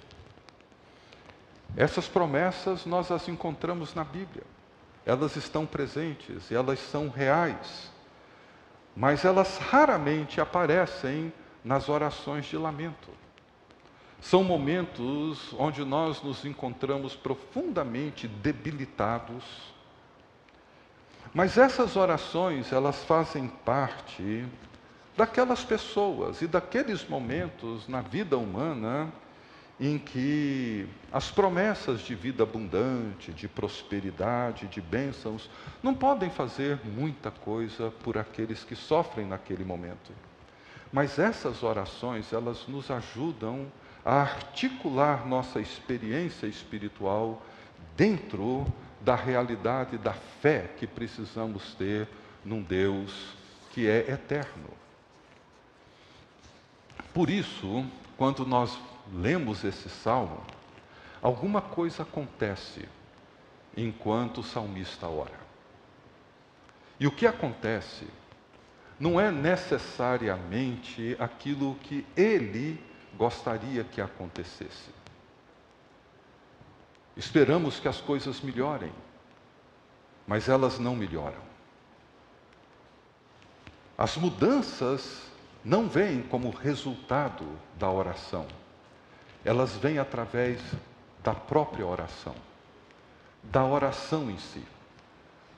Essas 1.77 2.07
promessas 2.07 2.85
nós 2.85 3.11
as 3.11 3.27
encontramos 3.27 3.93
na 3.93 4.03
Bíblia. 4.03 4.43
Elas 5.05 5.35
estão 5.35 5.65
presentes, 5.65 6.51
elas 6.51 6.79
são 6.79 7.09
reais. 7.09 7.91
Mas 8.95 9.23
elas 9.23 9.57
raramente 9.57 10.41
aparecem 10.41 11.31
nas 11.63 11.89
orações 11.89 12.45
de 12.45 12.57
lamento. 12.57 13.09
São 14.19 14.43
momentos 14.43 15.53
onde 15.59 15.83
nós 15.83 16.23
nos 16.23 16.45
encontramos 16.45 17.15
profundamente 17.15 18.27
debilitados, 18.27 19.43
mas 21.33 21.57
essas 21.57 21.95
orações, 21.95 22.71
elas 22.71 23.03
fazem 23.03 23.47
parte 23.47 24.45
daquelas 25.17 25.63
pessoas 25.63 26.41
e 26.41 26.47
daqueles 26.47 27.07
momentos 27.07 27.87
na 27.87 28.01
vida 28.01 28.37
humana 28.37 29.11
em 29.79 29.97
que 29.97 30.87
as 31.11 31.31
promessas 31.31 32.01
de 32.01 32.13
vida 32.13 32.43
abundante, 32.43 33.31
de 33.31 33.47
prosperidade, 33.47 34.67
de 34.67 34.79
bênçãos, 34.79 35.49
não 35.81 35.95
podem 35.95 36.29
fazer 36.29 36.79
muita 36.85 37.31
coisa 37.31 37.91
por 38.03 38.17
aqueles 38.17 38.63
que 38.63 38.75
sofrem 38.75 39.25
naquele 39.25 39.63
momento. 39.63 40.11
Mas 40.91 41.17
essas 41.17 41.63
orações, 41.63 42.31
elas 42.31 42.67
nos 42.67 42.91
ajudam 42.91 43.65
a 44.05 44.21
articular 44.21 45.25
nossa 45.25 45.59
experiência 45.59 46.45
espiritual 46.45 47.41
dentro 47.97 48.65
da 49.03 49.15
realidade 49.15 49.97
da 49.97 50.13
fé 50.13 50.69
que 50.77 50.87
precisamos 50.87 51.73
ter 51.75 52.07
num 52.43 52.61
Deus 52.61 53.35
que 53.71 53.87
é 53.87 54.11
eterno. 54.11 54.69
Por 57.13 57.29
isso, 57.29 57.85
quando 58.17 58.45
nós 58.45 58.77
lemos 59.13 59.63
esse 59.63 59.89
salmo, 59.89 60.41
alguma 61.21 61.61
coisa 61.61 62.03
acontece 62.03 62.87
enquanto 63.75 64.39
o 64.39 64.43
salmista 64.43 65.07
ora. 65.07 65.43
E 66.99 67.05
o 67.05 67.11
que 67.11 67.27
acontece 67.27 68.07
não 68.99 69.19
é 69.19 69.29
necessariamente 69.31 71.15
aquilo 71.19 71.75
que 71.83 72.05
ele 72.15 72.81
gostaria 73.17 73.83
que 73.83 73.99
acontecesse. 73.99 75.02
Esperamos 77.15 77.79
que 77.79 77.87
as 77.87 78.01
coisas 78.01 78.41
melhorem, 78.41 78.91
mas 80.25 80.49
elas 80.49 80.79
não 80.79 80.95
melhoram. 80.95 81.41
As 83.97 84.17
mudanças 84.17 85.31
não 85.63 85.87
vêm 85.87 86.23
como 86.23 86.49
resultado 86.49 87.45
da 87.77 87.89
oração, 87.89 88.47
elas 89.45 89.75
vêm 89.75 89.99
através 89.99 90.59
da 91.23 91.33
própria 91.33 91.85
oração, 91.85 92.35
da 93.43 93.63
oração 93.63 94.29
em 94.29 94.37
si, 94.37 94.63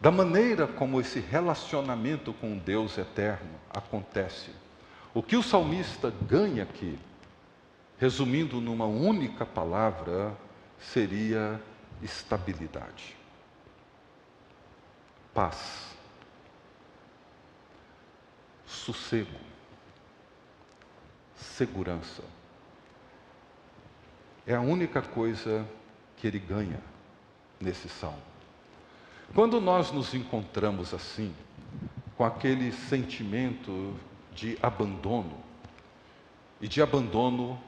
da 0.01 0.11
maneira 0.11 0.67
como 0.67 0.99
esse 0.99 1.19
relacionamento 1.19 2.33
com 2.33 2.57
Deus 2.57 2.97
eterno 2.97 3.55
acontece. 3.69 4.51
O 5.13 5.23
que 5.23 5.37
o 5.37 5.41
salmista 5.41 6.13
ganha 6.27 6.63
aqui, 6.63 6.99
resumindo 7.97 8.59
numa 8.59 8.85
única 8.85 9.45
palavra, 9.45 10.35
seria 10.79 11.61
estabilidade, 12.01 13.15
paz, 15.33 15.95
sossego, 18.65 19.39
segurança. 21.35 22.23
É 24.47 24.55
a 24.55 24.61
única 24.61 25.01
coisa 25.01 25.65
que 26.17 26.27
ele 26.27 26.39
ganha 26.39 26.79
nesse 27.59 27.89
salmo. 27.89 28.21
Quando 29.33 29.59
nós 29.59 29.91
nos 29.91 30.13
encontramos 30.13 30.93
assim, 30.93 31.35
com 32.15 32.23
aquele 32.23 32.71
sentimento 32.71 33.95
de 34.33 34.57
abandono, 34.61 35.45
e 36.61 36.67
de 36.67 36.81
abandono 36.81 37.59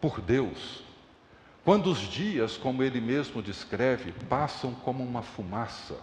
por 0.00 0.20
Deus, 0.20 0.82
quando 1.66 1.90
os 1.90 1.98
dias, 1.98 2.56
como 2.56 2.80
ele 2.80 3.00
mesmo 3.00 3.42
descreve, 3.42 4.12
passam 4.28 4.72
como 4.72 5.02
uma 5.02 5.20
fumaça, 5.20 5.96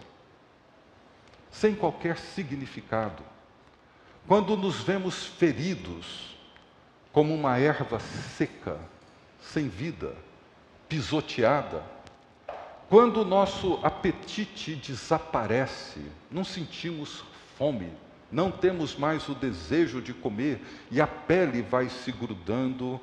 sem 1.50 1.74
qualquer 1.74 2.18
significado, 2.18 3.22
quando 4.28 4.58
nos 4.58 4.82
vemos 4.82 5.24
feridos 5.24 6.36
como 7.14 7.34
uma 7.34 7.56
erva 7.56 7.98
seca, 7.98 8.78
sem 9.40 9.66
vida, 9.66 10.14
pisoteada, 10.86 11.82
quando 12.90 13.22
o 13.22 13.24
nosso 13.24 13.80
apetite 13.82 14.74
desaparece, 14.74 16.02
não 16.30 16.44
sentimos 16.44 17.24
fome, 17.56 17.90
não 18.30 18.50
temos 18.50 18.94
mais 18.96 19.26
o 19.30 19.34
desejo 19.34 20.02
de 20.02 20.12
comer 20.12 20.60
e 20.90 21.00
a 21.00 21.06
pele 21.06 21.62
vai 21.62 21.88
se 21.88 22.12
grudando 22.12 23.00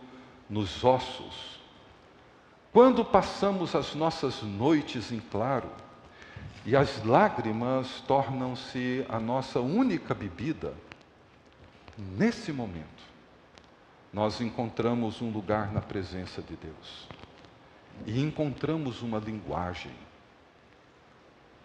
nos 0.47 0.84
ossos, 0.84 1.61
quando 2.72 3.04
passamos 3.04 3.76
as 3.76 3.94
nossas 3.94 4.42
noites 4.42 5.12
em 5.12 5.20
claro 5.20 5.70
e 6.66 6.74
as 6.74 7.04
lágrimas 7.04 8.02
tornam-se 8.08 9.06
a 9.10 9.20
nossa 9.20 9.60
única 9.60 10.14
bebida, 10.14 10.74
nesse 11.98 12.54
momento, 12.54 13.04
nós 14.14 14.40
encontramos 14.40 15.22
um 15.22 15.32
lugar 15.32 15.72
na 15.74 15.82
presença 15.82 16.42
de 16.42 16.56
Deus. 16.56 17.08
E 18.06 18.22
encontramos 18.22 19.02
uma 19.02 19.20
linguagem, 19.20 19.92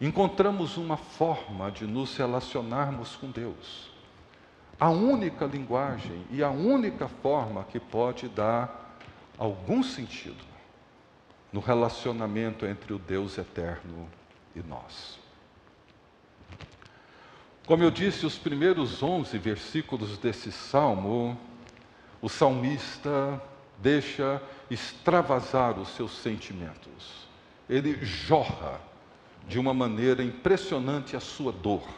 encontramos 0.01 0.77
uma 0.77 0.97
forma 0.97 1.71
de 1.71 1.87
nos 1.87 2.16
relacionarmos 2.16 3.14
com 3.14 3.31
Deus. 3.31 3.92
A 4.79 4.90
única 4.90 5.47
linguagem 5.47 6.27
e 6.33 6.42
a 6.42 6.51
única 6.51 7.07
forma 7.07 7.62
que 7.64 7.79
pode 7.79 8.29
dar 8.29 8.99
algum 9.38 9.85
sentido 9.85 10.56
no 11.57 11.62
relacionamento 11.62 12.66
entre 12.66 12.92
o 12.92 12.99
Deus 12.99 13.38
eterno 13.38 14.07
e 14.55 14.61
nós. 14.61 15.19
Como 17.64 17.83
eu 17.83 17.90
disse, 17.90 18.27
os 18.27 18.37
primeiros 18.37 19.03
11 19.03 19.38
versículos 19.38 20.19
desse 20.19 20.53
salmo, 20.53 21.40
o 22.21 22.29
salmista 22.29 23.40
deixa 23.79 24.42
extravasar 24.71 25.79
os 25.79 25.88
seus 25.97 26.19
sentimentos. 26.19 27.27
Ele 27.71 28.05
jorra 28.05 28.79
de 29.49 29.59
uma 29.59 29.73
maneira 29.73 30.23
impressionante 30.23 31.16
a 31.16 31.21
sua 31.21 31.53
dor. 31.53 31.88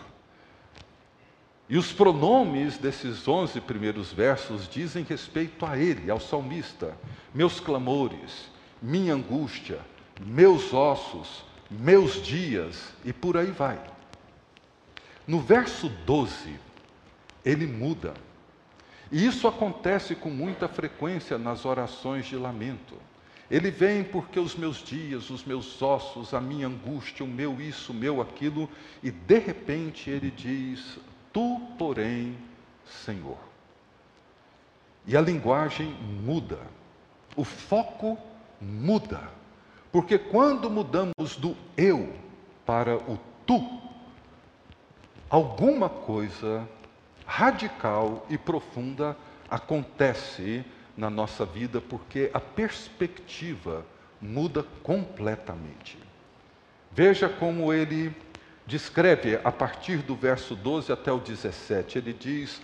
E 1.69 1.77
os 1.77 1.93
pronomes 1.93 2.79
desses 2.79 3.27
11 3.27 3.61
primeiros 3.63 4.13
versos 4.13 4.69
dizem 4.69 5.03
respeito 5.03 5.67
a 5.67 5.77
ele, 5.77 6.09
ao 6.13 6.21
salmista, 6.21 6.97
meus 7.35 7.59
clamores, 7.59 8.57
minha 8.81 9.15
angústia, 9.15 9.81
meus 10.21 10.73
ossos, 10.73 11.45
meus 11.71 12.23
dias 12.23 12.93
e 13.05 13.13
por 13.13 13.37
aí 13.37 13.51
vai. 13.51 13.79
No 15.27 15.41
verso 15.41 15.89
12, 16.07 16.59
ele 17.45 17.67
muda. 17.67 18.15
E 19.11 19.27
isso 19.27 19.47
acontece 19.47 20.15
com 20.15 20.31
muita 20.31 20.69
frequência 20.69 21.39
nas 21.39 21.65
orações 21.65 22.27
de 22.27 22.37
lamento. 22.37 22.95
Ele 23.51 23.71
vem 23.71 24.05
porque 24.05 24.39
os 24.39 24.55
meus 24.55 24.79
dias, 24.79 25.31
os 25.31 25.45
meus 25.45 25.81
ossos, 25.81 26.35
a 26.35 26.41
minha 26.41 26.67
angústia, 26.67 27.25
o 27.25 27.29
meu 27.29 27.59
isso, 27.61 27.93
o 27.93 27.95
meu 27.95 28.21
aquilo, 28.21 28.69
e 29.03 29.11
de 29.11 29.39
repente 29.39 30.11
ele 30.11 30.31
diz: 30.31 30.99
Tu, 31.33 31.61
porém, 31.79 32.37
Senhor. 32.85 33.39
E 35.07 35.17
a 35.17 35.21
linguagem 35.23 35.89
muda, 36.23 36.61
o 37.35 37.45
foco 37.45 38.19
muda, 38.61 39.21
porque 39.91 40.19
quando 40.19 40.71
mudamos 40.71 41.37
do 41.39 41.57
eu 41.77 42.13
para 42.67 42.97
o 42.97 43.19
tu, 43.47 43.81
alguma 45.31 45.89
coisa 45.89 46.69
radical 47.27 48.27
e 48.29 48.39
profunda 48.39 49.17
acontece 49.51 50.65
na 50.97 51.09
nossa 51.09 51.47
vida, 51.47 51.81
porque 51.81 52.31
a 52.35 52.41
perspectiva 52.41 53.85
muda 54.21 54.65
completamente. 54.83 55.99
Veja 56.91 57.29
como 57.29 57.73
ele 57.73 58.15
descreve 58.67 59.41
a 59.45 59.53
partir 59.53 59.99
do 59.99 60.15
verso 60.15 60.57
12 60.57 60.93
até 60.93 61.13
o 61.13 61.19
17. 61.19 61.99
Ele 61.99 62.13
diz: 62.13 62.61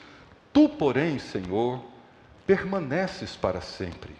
Tu, 0.53 0.69
porém, 0.69 1.19
Senhor, 1.19 1.83
permaneces 2.47 3.37
para 3.37 3.61
sempre, 3.61 4.15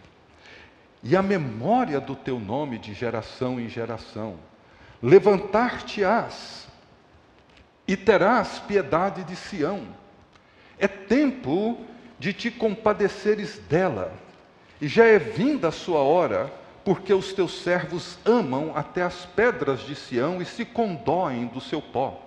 e 1.05 1.15
a 1.15 1.23
memória 1.23 2.01
do 2.01 2.17
teu 2.17 2.41
nome 2.41 2.79
de 2.79 2.95
geração 2.95 3.61
em 3.61 3.69
geração. 3.69 4.37
Levantar-te-ás 5.03 6.67
e 7.87 7.95
terás 7.95 8.59
piedade 8.61 9.23
de 9.23 9.37
Sião. 9.37 9.87
É 10.79 10.89
tempo 10.89 11.79
de 12.19 12.33
te 12.33 12.51
compadeceres 12.51 13.59
dela, 13.69 14.15
e 14.81 14.89
já 14.89 15.05
é 15.05 15.19
vinda 15.19 15.69
a 15.69 15.73
sua 15.73 16.01
hora, 16.01 16.51
porque 16.85 17.13
os 17.13 17.35
teus 17.35 17.63
servos 17.63 18.19
amam 18.25 18.73
até 18.75 19.03
as 19.03 19.27
pedras 19.27 19.81
de 19.81 19.95
Sião 19.95 20.41
e 20.41 20.47
se 20.47 20.65
condoem 20.65 21.47
do 21.47 21.61
seu 21.61 21.83
pó. 21.83 22.21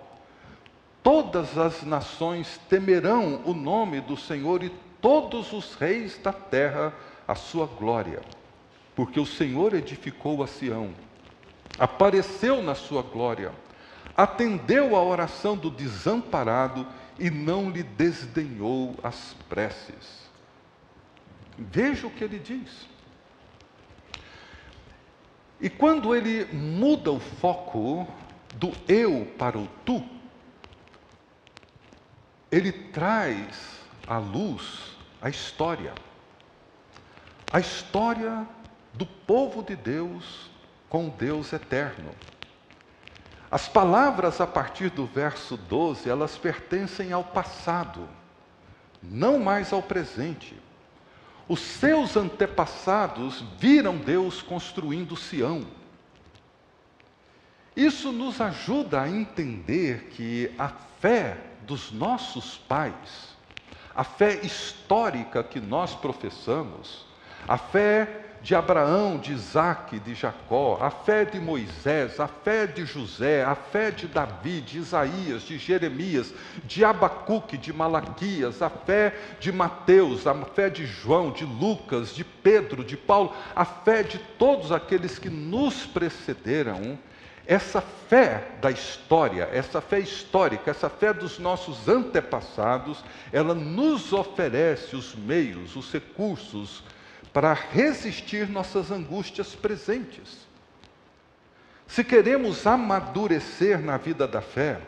Todas 1.02 1.58
as 1.58 1.82
nações 1.82 2.60
temerão 2.68 3.40
o 3.44 3.54
nome 3.54 4.00
do 4.00 4.16
Senhor 4.16 4.62
e 4.62 4.70
todos 5.00 5.52
os 5.52 5.74
reis 5.74 6.18
da 6.18 6.32
terra 6.32 6.92
a 7.26 7.34
sua 7.34 7.66
glória, 7.66 8.20
porque 8.98 9.20
o 9.20 9.24
Senhor 9.24 9.74
edificou 9.74 10.42
a 10.42 10.48
Sião, 10.48 10.92
apareceu 11.78 12.60
na 12.64 12.74
sua 12.74 13.00
glória, 13.00 13.52
atendeu 14.16 14.96
a 14.96 15.04
oração 15.04 15.56
do 15.56 15.70
desamparado 15.70 16.84
e 17.16 17.30
não 17.30 17.70
lhe 17.70 17.84
desdenhou 17.84 18.96
as 19.00 19.36
preces. 19.48 20.28
Veja 21.56 22.08
o 22.08 22.10
que 22.10 22.24
ele 22.24 22.40
diz. 22.40 22.88
E 25.60 25.70
quando 25.70 26.12
ele 26.12 26.46
muda 26.52 27.12
o 27.12 27.20
foco 27.20 28.04
do 28.56 28.72
eu 28.88 29.32
para 29.38 29.56
o 29.56 29.68
tu, 29.84 30.04
ele 32.50 32.72
traz 32.72 33.78
à 34.08 34.18
luz 34.18 34.96
a 35.22 35.30
história. 35.30 35.94
A 37.52 37.60
história 37.60 38.57
do 38.98 39.06
povo 39.06 39.62
de 39.62 39.76
Deus 39.76 40.50
com 40.88 41.08
Deus 41.08 41.52
eterno. 41.52 42.10
As 43.48 43.68
palavras 43.68 44.40
a 44.40 44.46
partir 44.46 44.90
do 44.90 45.06
verso 45.06 45.56
12, 45.56 46.10
elas 46.10 46.36
pertencem 46.36 47.12
ao 47.12 47.22
passado, 47.22 48.08
não 49.00 49.38
mais 49.38 49.72
ao 49.72 49.80
presente. 49.80 50.60
Os 51.48 51.60
seus 51.60 52.16
antepassados 52.16 53.44
viram 53.56 53.96
Deus 53.96 54.42
construindo 54.42 55.16
Sião. 55.16 55.64
Isso 57.76 58.10
nos 58.10 58.40
ajuda 58.40 59.02
a 59.02 59.08
entender 59.08 60.10
que 60.10 60.52
a 60.58 60.68
fé 61.00 61.38
dos 61.62 61.92
nossos 61.92 62.58
pais, 62.58 63.36
a 63.94 64.02
fé 64.02 64.40
histórica 64.44 65.44
que 65.44 65.60
nós 65.60 65.94
professamos, 65.94 67.06
a 67.46 67.56
fé 67.56 68.27
de 68.42 68.54
Abraão, 68.54 69.18
de 69.18 69.32
Isaac, 69.32 69.98
de 69.98 70.14
Jacó, 70.14 70.78
a 70.80 70.90
fé 70.90 71.24
de 71.24 71.40
Moisés, 71.40 72.20
a 72.20 72.28
fé 72.28 72.66
de 72.66 72.84
José, 72.84 73.42
a 73.42 73.54
fé 73.54 73.90
de 73.90 74.06
Davi, 74.06 74.60
de 74.60 74.78
Isaías, 74.78 75.42
de 75.42 75.58
Jeremias, 75.58 76.32
de 76.64 76.84
Abacuque, 76.84 77.56
de 77.56 77.72
Malaquias, 77.72 78.62
a 78.62 78.70
fé 78.70 79.14
de 79.40 79.50
Mateus, 79.50 80.26
a 80.26 80.34
fé 80.34 80.70
de 80.70 80.86
João, 80.86 81.30
de 81.30 81.44
Lucas, 81.44 82.14
de 82.14 82.24
Pedro, 82.24 82.84
de 82.84 82.96
Paulo, 82.96 83.32
a 83.54 83.64
fé 83.64 84.02
de 84.02 84.18
todos 84.38 84.70
aqueles 84.72 85.18
que 85.18 85.28
nos 85.28 85.86
precederam, 85.86 86.98
essa 87.48 87.80
fé 87.80 88.46
da 88.60 88.70
história, 88.70 89.48
essa 89.50 89.80
fé 89.80 89.98
histórica, 89.98 90.70
essa 90.70 90.90
fé 90.90 91.14
dos 91.14 91.38
nossos 91.38 91.88
antepassados, 91.88 93.02
ela 93.32 93.54
nos 93.54 94.12
oferece 94.12 94.94
os 94.94 95.14
meios, 95.14 95.74
os 95.74 95.90
recursos, 95.90 96.82
para 97.38 97.54
resistir 97.54 98.48
nossas 98.48 98.90
angústias 98.90 99.54
presentes. 99.54 100.38
Se 101.86 102.02
queremos 102.02 102.66
amadurecer 102.66 103.78
na 103.78 103.96
vida 103.96 104.26
da 104.26 104.40
fé, 104.40 104.80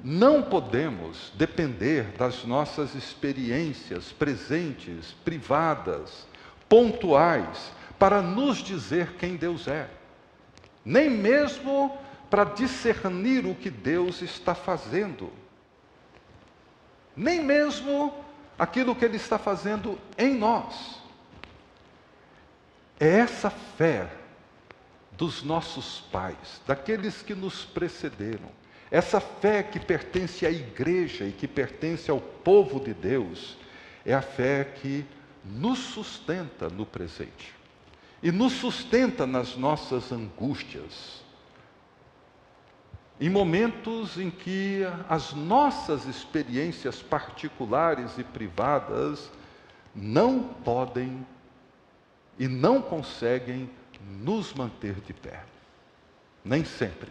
não 0.00 0.40
podemos 0.40 1.32
depender 1.34 2.04
das 2.16 2.44
nossas 2.44 2.94
experiências 2.94 4.12
presentes, 4.12 5.16
privadas, 5.24 6.28
pontuais, 6.68 7.72
para 7.98 8.22
nos 8.22 8.58
dizer 8.58 9.14
quem 9.18 9.34
Deus 9.34 9.66
é, 9.66 9.90
nem 10.84 11.10
mesmo 11.10 11.98
para 12.30 12.44
discernir 12.44 13.44
o 13.46 13.54
que 13.56 13.68
Deus 13.68 14.22
está 14.22 14.54
fazendo, 14.54 15.28
nem 17.16 17.42
mesmo 17.42 18.14
aquilo 18.56 18.94
que 18.94 19.04
Ele 19.04 19.16
está 19.16 19.40
fazendo 19.40 19.98
em 20.16 20.36
nós. 20.36 20.99
É 23.00 23.08
essa 23.08 23.48
fé 23.48 24.10
dos 25.12 25.42
nossos 25.42 26.00
pais, 26.12 26.60
daqueles 26.66 27.22
que 27.22 27.34
nos 27.34 27.64
precederam, 27.64 28.50
essa 28.90 29.20
fé 29.20 29.62
que 29.62 29.80
pertence 29.80 30.44
à 30.44 30.50
igreja 30.50 31.24
e 31.24 31.32
que 31.32 31.48
pertence 31.48 32.10
ao 32.10 32.20
povo 32.20 32.78
de 32.78 32.92
Deus, 32.92 33.56
é 34.04 34.12
a 34.12 34.20
fé 34.20 34.64
que 34.64 35.06
nos 35.44 35.78
sustenta 35.78 36.68
no 36.68 36.84
presente 36.84 37.54
e 38.22 38.30
nos 38.30 38.52
sustenta 38.52 39.26
nas 39.26 39.56
nossas 39.56 40.12
angústias. 40.12 41.22
Em 43.18 43.30
momentos 43.30 44.18
em 44.18 44.30
que 44.30 44.82
as 45.08 45.32
nossas 45.32 46.06
experiências 46.06 47.02
particulares 47.02 48.18
e 48.18 48.24
privadas 48.24 49.30
não 49.94 50.42
podem 50.42 51.26
e 52.40 52.48
não 52.48 52.80
conseguem 52.80 53.68
nos 54.00 54.54
manter 54.54 54.94
de 54.94 55.12
pé. 55.12 55.44
Nem 56.42 56.64
sempre. 56.64 57.10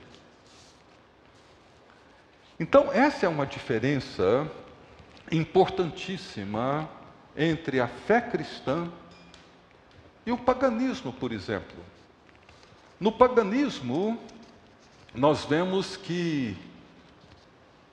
Então, 2.59 2.91
essa 2.91 3.27
é 3.27 3.29
uma 3.29 3.45
diferença 3.45 4.51
importantíssima 5.31 6.89
entre 7.37 7.79
a 7.79 7.87
fé 7.87 8.19
cristã 8.19 8.91
e 10.25 10.31
o 10.31 10.37
paganismo, 10.37 11.13
por 11.13 11.31
exemplo. 11.31 11.77
No 12.99 13.11
paganismo, 13.11 14.19
nós 15.13 15.45
vemos 15.45 15.95
que 15.95 16.57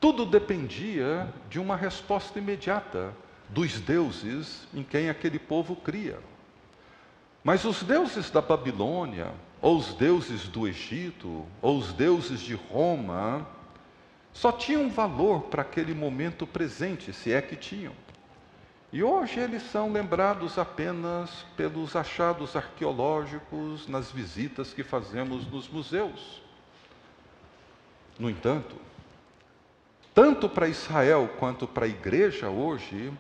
tudo 0.01 0.25
dependia 0.25 1.31
de 1.51 1.61
uma 1.61 1.77
resposta 1.77 2.39
imediata 2.39 3.15
dos 3.51 3.79
deuses 3.79 4.67
em 4.73 4.83
quem 4.83 5.11
aquele 5.11 5.39
povo 5.39 5.77
cria. 5.77 6.19
Mas 7.47 7.65
os 7.65 7.81
deuses 7.85 8.29
da 8.29 8.41
Babilônia, 8.41 9.33
ou 9.63 9.77
os 9.77 9.95
deuses 9.95 10.49
do 10.49 10.67
Egito, 10.67 11.47
ou 11.63 11.79
os 11.79 11.93
deuses 11.93 12.41
de 12.41 12.55
Roma, 12.55 13.47
só 14.33 14.51
tinham 14.51 14.91
valor 14.91 15.43
para 15.43 15.63
aquele 15.63 15.95
momento 15.95 16.45
presente, 16.45 17.13
se 17.13 17.33
é 17.33 17.41
que 17.41 17.55
tinham. 17.55 17.93
E 18.93 19.01
hoje 19.01 19.39
eles 19.39 19.63
são 19.63 19.93
lembrados 19.93 20.59
apenas 20.59 21.47
pelos 21.57 21.95
achados 21.95 22.57
arqueológicos 22.57 23.87
nas 23.87 24.11
visitas 24.11 24.75
que 24.75 24.83
fazemos 24.83 25.49
nos 25.49 25.69
museus. 25.69 26.43
No 28.19 28.29
entanto, 28.29 28.75
tanto 30.13 30.49
para 30.49 30.67
Israel 30.67 31.31
quanto 31.39 31.65
para 31.69 31.85
a 31.85 31.89
igreja 31.89 32.51
hoje, 32.51 33.13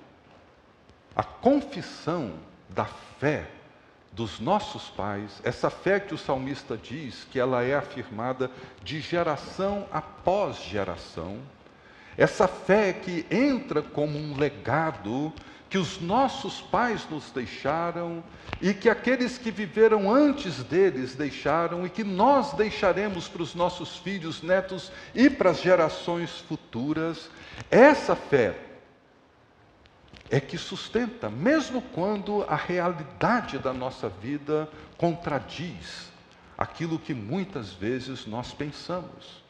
a 1.14 1.22
confissão 1.22 2.34
da 2.68 2.86
fé 2.86 3.52
dos 4.16 4.40
nossos 4.40 4.88
pais, 4.88 5.42
essa 5.44 5.68
fé 5.68 6.00
que 6.00 6.14
o 6.14 6.18
salmista 6.18 6.74
diz 6.74 7.26
que 7.30 7.38
ela 7.38 7.62
é 7.62 7.74
afirmada 7.74 8.50
de 8.82 8.98
geração 8.98 9.86
após 9.92 10.56
geração, 10.64 11.38
Essa 12.16 12.48
fé 12.48 12.94
que 12.94 13.26
entra 13.30 13.82
como 13.82 14.18
um 14.18 14.38
legado 14.38 15.30
que 15.68 15.76
os 15.76 16.00
nossos 16.00 16.62
pais 16.62 17.06
nos 17.10 17.30
deixaram 17.30 18.24
e 18.58 18.72
que 18.72 18.88
aqueles 18.88 19.36
que 19.36 19.50
viveram 19.50 20.10
antes 20.10 20.62
deles 20.64 21.14
deixaram 21.14 21.84
e 21.84 21.90
que 21.90 22.02
nós 22.02 22.54
deixaremos 22.54 23.28
para 23.28 23.42
os 23.42 23.54
nossos 23.54 23.98
filhos, 23.98 24.42
netos 24.42 24.90
e 25.14 25.28
para 25.28 25.50
as 25.50 25.60
gerações 25.60 26.38
futuras. 26.38 27.28
Essa 27.70 28.16
fé 28.16 28.65
é 30.30 30.40
que 30.40 30.58
sustenta, 30.58 31.30
mesmo 31.30 31.80
quando 31.80 32.42
a 32.44 32.56
realidade 32.56 33.58
da 33.58 33.72
nossa 33.72 34.08
vida 34.08 34.68
contradiz 34.96 36.10
aquilo 36.56 36.98
que 36.98 37.14
muitas 37.14 37.72
vezes 37.72 38.26
nós 38.26 38.52
pensamos. 38.52 39.44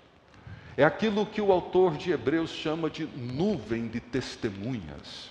É 0.76 0.84
aquilo 0.84 1.24
que 1.24 1.40
o 1.40 1.52
autor 1.52 1.96
de 1.96 2.10
Hebreus 2.10 2.50
chama 2.50 2.90
de 2.90 3.06
nuvem 3.06 3.88
de 3.88 4.00
testemunhas. 4.00 5.30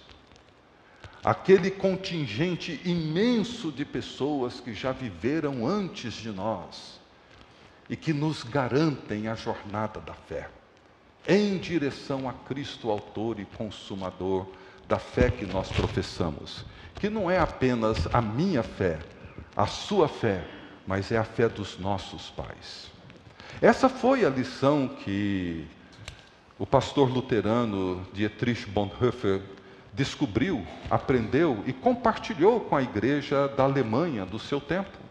Aquele 1.24 1.70
contingente 1.70 2.82
imenso 2.84 3.72
de 3.72 3.84
pessoas 3.86 4.60
que 4.60 4.74
já 4.74 4.92
viveram 4.92 5.68
antes 5.68 6.14
de 6.14 6.32
nós 6.32 7.00
e 7.90 7.96
que 7.96 8.14
nos 8.14 8.44
garantem 8.44 9.28
a 9.28 9.36
jornada 9.36 10.00
da 10.00 10.14
fé, 10.14 10.50
em 11.28 11.58
direção 11.58 12.28
a 12.28 12.34
Cristo, 12.34 12.90
Autor 12.90 13.40
e 13.40 13.46
Consumador 13.46 14.48
da 14.88 15.00
fé 15.00 15.30
que 15.30 15.46
nós 15.46 15.70
professamos, 15.70 16.66
que 16.96 17.10
não 17.10 17.30
é 17.30 17.40
apenas 17.40 18.08
a 18.14 18.22
minha 18.22 18.64
fé, 18.64 19.00
a 19.56 19.66
sua 19.66 20.08
fé, 20.08 20.46
mas 20.86 21.12
é 21.12 21.18
a 21.18 21.24
fé 21.24 21.50
dos 21.50 21.80
nossos 21.80 22.30
pais. 22.30 22.92
Essa 23.62 23.90
foi 23.90 24.26
a 24.26 24.30
lição 24.30 24.88
que 24.88 25.66
o 26.60 26.66
pastor 26.66 27.10
luterano 27.10 28.06
Dietrich 28.14 28.66
Bonhoeffer 28.68 29.42
descobriu, 29.94 30.66
aprendeu 30.90 31.64
e 31.66 31.74
compartilhou 31.74 32.60
com 32.60 32.76
a 32.76 32.84
igreja 32.84 33.48
da 33.48 33.64
Alemanha 33.64 34.26
do 34.26 34.38
seu 34.38 34.60
tempo. 34.60 35.05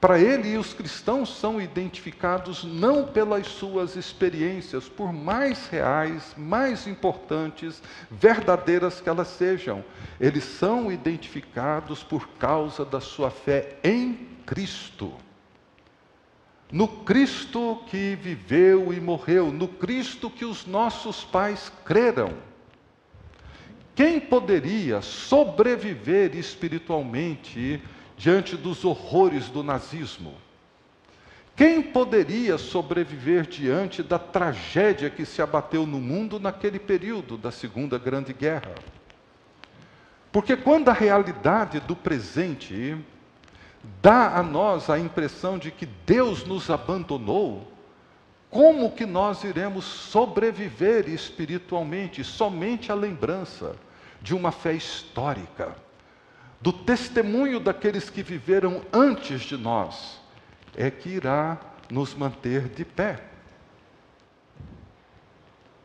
Para 0.00 0.18
ele, 0.18 0.56
os 0.56 0.72
cristãos 0.72 1.36
são 1.36 1.60
identificados 1.60 2.64
não 2.64 3.04
pelas 3.04 3.46
suas 3.46 3.96
experiências, 3.96 4.88
por 4.88 5.12
mais 5.12 5.66
reais, 5.68 6.34
mais 6.38 6.86
importantes, 6.86 7.82
verdadeiras 8.10 8.98
que 8.98 9.10
elas 9.10 9.28
sejam, 9.28 9.84
eles 10.18 10.44
são 10.44 10.90
identificados 10.90 12.02
por 12.02 12.26
causa 12.38 12.82
da 12.82 12.98
sua 12.98 13.30
fé 13.30 13.76
em 13.84 14.26
Cristo. 14.46 15.12
No 16.72 16.88
Cristo 16.88 17.82
que 17.88 18.16
viveu 18.16 18.94
e 18.94 19.00
morreu, 19.00 19.52
no 19.52 19.68
Cristo 19.68 20.30
que 20.30 20.46
os 20.46 20.64
nossos 20.64 21.24
pais 21.24 21.70
creram. 21.84 22.32
Quem 23.94 24.18
poderia 24.18 25.02
sobreviver 25.02 26.34
espiritualmente 26.34 27.82
diante 28.20 28.54
dos 28.54 28.84
horrores 28.84 29.48
do 29.48 29.62
nazismo? 29.62 30.34
Quem 31.56 31.80
poderia 31.82 32.58
sobreviver 32.58 33.46
diante 33.46 34.02
da 34.02 34.18
tragédia 34.18 35.08
que 35.08 35.24
se 35.24 35.40
abateu 35.40 35.86
no 35.86 35.98
mundo 35.98 36.38
naquele 36.38 36.78
período 36.78 37.38
da 37.38 37.50
Segunda 37.50 37.96
Grande 37.96 38.34
Guerra? 38.34 38.74
Porque 40.30 40.54
quando 40.54 40.90
a 40.90 40.92
realidade 40.92 41.80
do 41.80 41.96
presente 41.96 42.94
dá 44.02 44.36
a 44.36 44.42
nós 44.42 44.90
a 44.90 44.98
impressão 44.98 45.58
de 45.58 45.70
que 45.70 45.86
Deus 45.86 46.44
nos 46.44 46.68
abandonou, 46.68 47.72
como 48.50 48.92
que 48.92 49.06
nós 49.06 49.44
iremos 49.44 49.86
sobreviver 49.86 51.08
espiritualmente? 51.08 52.22
Somente 52.22 52.92
a 52.92 52.94
lembrança 52.94 53.76
de 54.20 54.34
uma 54.34 54.52
fé 54.52 54.74
histórica 54.74 55.74
do 56.60 56.72
testemunho 56.72 57.58
daqueles 57.58 58.10
que 58.10 58.22
viveram 58.22 58.82
antes 58.92 59.42
de 59.42 59.56
nós, 59.56 60.20
é 60.76 60.90
que 60.90 61.08
irá 61.08 61.58
nos 61.90 62.14
manter 62.14 62.68
de 62.68 62.84
pé, 62.84 63.22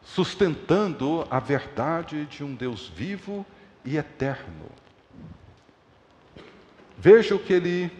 sustentando 0.03 1.25
a 1.29 1.39
verdade 1.39 2.25
de 2.25 2.43
um 2.43 2.53
Deus 2.53 2.87
vivo 2.87 3.45
e 3.83 3.97
eterno. 3.97 4.69
Veja 6.97 7.35
o 7.35 7.39
que 7.39 7.53
ele 7.53 7.91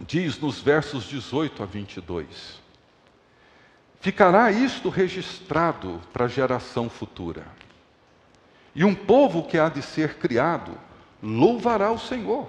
diz 0.00 0.38
nos 0.38 0.60
versos 0.60 1.04
18 1.04 1.62
a 1.62 1.66
22. 1.66 2.60
Ficará 4.00 4.52
isto 4.52 4.88
registrado 4.88 6.00
para 6.12 6.26
a 6.26 6.28
geração 6.28 6.88
futura. 6.88 7.46
E 8.74 8.84
um 8.84 8.94
povo 8.94 9.42
que 9.42 9.58
há 9.58 9.68
de 9.68 9.82
ser 9.82 10.14
criado 10.14 10.78
louvará 11.22 11.90
o 11.90 11.98
Senhor. 11.98 12.48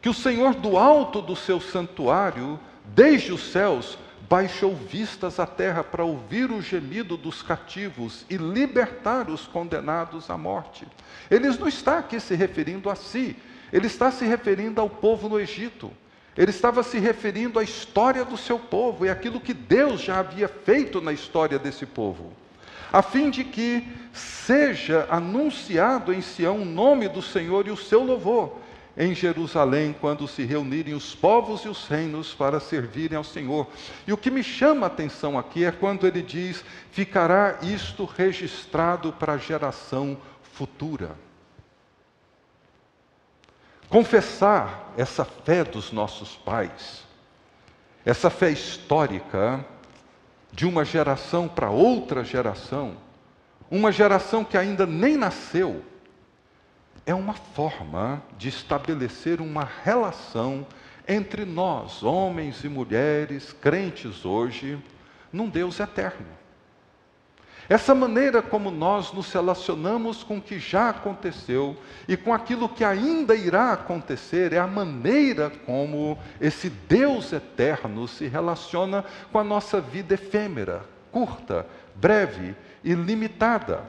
Que 0.00 0.08
o 0.08 0.14
Senhor, 0.14 0.54
do 0.54 0.76
alto 0.76 1.22
do 1.22 1.36
seu 1.36 1.60
santuário, 1.60 2.58
desde 2.84 3.32
os 3.32 3.52
céus, 3.52 3.96
baixou 4.28 4.74
vistas 4.74 5.38
à 5.38 5.46
terra 5.46 5.84
para 5.84 6.04
ouvir 6.04 6.50
o 6.50 6.60
gemido 6.60 7.16
dos 7.16 7.42
cativos 7.42 8.24
e 8.28 8.36
libertar 8.36 9.30
os 9.30 9.46
condenados 9.46 10.28
à 10.30 10.36
morte. 10.36 10.86
Ele 11.30 11.48
não 11.48 11.68
está 11.68 11.98
aqui 11.98 12.18
se 12.18 12.34
referindo 12.34 12.90
a 12.90 12.94
si, 12.94 13.36
ele 13.72 13.86
está 13.86 14.10
se 14.10 14.24
referindo 14.24 14.80
ao 14.80 14.90
povo 14.90 15.28
no 15.28 15.38
Egito. 15.38 15.90
Ele 16.36 16.50
estava 16.50 16.82
se 16.82 16.98
referindo 16.98 17.58
à 17.58 17.62
história 17.62 18.24
do 18.24 18.38
seu 18.38 18.58
povo 18.58 19.04
e 19.04 19.10
aquilo 19.10 19.38
que 19.38 19.52
Deus 19.52 20.00
já 20.00 20.18
havia 20.18 20.48
feito 20.48 21.00
na 21.00 21.12
história 21.12 21.58
desse 21.58 21.84
povo 21.84 22.32
a 22.92 23.00
fim 23.00 23.30
de 23.30 23.42
que 23.42 23.86
seja 24.12 25.06
anunciado 25.08 26.12
em 26.12 26.20
Sião 26.20 26.60
o 26.60 26.64
nome 26.64 27.08
do 27.08 27.22
Senhor 27.22 27.66
e 27.66 27.70
o 27.70 27.76
seu 27.76 28.04
louvor 28.04 28.58
em 28.96 29.14
Jerusalém, 29.14 29.94
quando 29.98 30.28
se 30.28 30.44
reunirem 30.44 30.92
os 30.92 31.14
povos 31.14 31.62
e 31.62 31.68
os 31.68 31.86
reinos 31.86 32.34
para 32.34 32.60
servirem 32.60 33.16
ao 33.16 33.24
Senhor. 33.24 33.66
E 34.06 34.12
o 34.12 34.18
que 34.18 34.30
me 34.30 34.42
chama 34.42 34.86
a 34.86 34.88
atenção 34.88 35.38
aqui 35.38 35.64
é 35.64 35.72
quando 35.72 36.06
ele 36.06 36.20
diz: 36.20 36.62
ficará 36.90 37.58
isto 37.62 38.04
registrado 38.04 39.12
para 39.12 39.34
a 39.34 39.38
geração 39.38 40.18
futura. 40.42 41.16
Confessar 43.88 44.92
essa 44.96 45.24
fé 45.24 45.64
dos 45.64 45.92
nossos 45.92 46.36
pais, 46.36 47.02
essa 48.04 48.30
fé 48.30 48.50
histórica, 48.50 49.64
de 50.52 50.66
uma 50.66 50.84
geração 50.84 51.48
para 51.48 51.70
outra 51.70 52.22
geração, 52.22 52.96
uma 53.70 53.90
geração 53.90 54.44
que 54.44 54.58
ainda 54.58 54.86
nem 54.86 55.16
nasceu, 55.16 55.82
é 57.06 57.14
uma 57.14 57.32
forma 57.32 58.22
de 58.36 58.48
estabelecer 58.48 59.40
uma 59.40 59.68
relação 59.82 60.66
entre 61.08 61.44
nós, 61.44 62.02
homens 62.02 62.62
e 62.62 62.68
mulheres, 62.68 63.52
crentes 63.52 64.24
hoje, 64.24 64.78
num 65.32 65.48
Deus 65.48 65.80
eterno. 65.80 66.41
Essa 67.72 67.94
maneira 67.94 68.42
como 68.42 68.70
nós 68.70 69.14
nos 69.14 69.32
relacionamos 69.32 70.22
com 70.22 70.36
o 70.36 70.42
que 70.42 70.58
já 70.58 70.90
aconteceu 70.90 71.74
e 72.06 72.18
com 72.18 72.34
aquilo 72.34 72.68
que 72.68 72.84
ainda 72.84 73.34
irá 73.34 73.72
acontecer 73.72 74.52
é 74.52 74.58
a 74.58 74.66
maneira 74.66 75.48
como 75.64 76.18
esse 76.38 76.68
Deus 76.68 77.32
eterno 77.32 78.06
se 78.06 78.26
relaciona 78.26 79.02
com 79.32 79.38
a 79.38 79.42
nossa 79.42 79.80
vida 79.80 80.12
efêmera, 80.12 80.84
curta, 81.10 81.66
breve 81.94 82.54
e 82.84 82.92
limitada. 82.92 83.84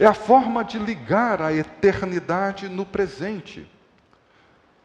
É 0.00 0.06
a 0.06 0.14
forma 0.14 0.64
de 0.64 0.78
ligar 0.78 1.42
a 1.42 1.52
eternidade 1.52 2.66
no 2.66 2.86
presente. 2.86 3.70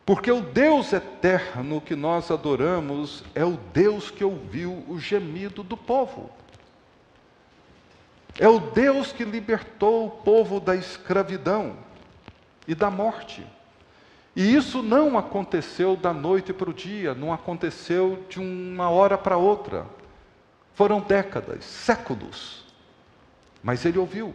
Porque 0.06 0.30
o 0.30 0.42
Deus 0.42 0.92
eterno 0.92 1.80
que 1.80 1.96
nós 1.96 2.30
adoramos 2.30 3.24
é 3.34 3.46
o 3.46 3.58
Deus 3.74 4.12
que 4.12 4.26
ouviu 4.26 4.84
o 4.90 5.00
gemido 5.00 5.64
do 5.64 5.78
povo. 5.78 6.43
É 8.40 8.48
o 8.48 8.60
Deus 8.60 9.12
que 9.12 9.24
libertou 9.24 10.08
o 10.08 10.10
povo 10.10 10.60
da 10.60 10.76
escravidão 10.76 11.78
e 12.68 12.74
da 12.74 12.90
morte. 12.90 13.46
E 14.36 14.56
isso 14.56 14.82
não 14.82 15.18
aconteceu 15.18 15.96
da 15.96 16.12
noite 16.12 16.52
para 16.52 16.70
o 16.70 16.74
dia, 16.74 17.14
não 17.14 17.32
aconteceu 17.32 18.26
de 18.28 18.40
uma 18.40 18.90
hora 18.90 19.18
para 19.18 19.38
outra. 19.38 19.86
Foram 20.74 21.00
décadas, 21.00 21.64
séculos. 21.64 22.64
Mas 23.62 23.86
ele 23.86 24.00
ouviu, 24.00 24.34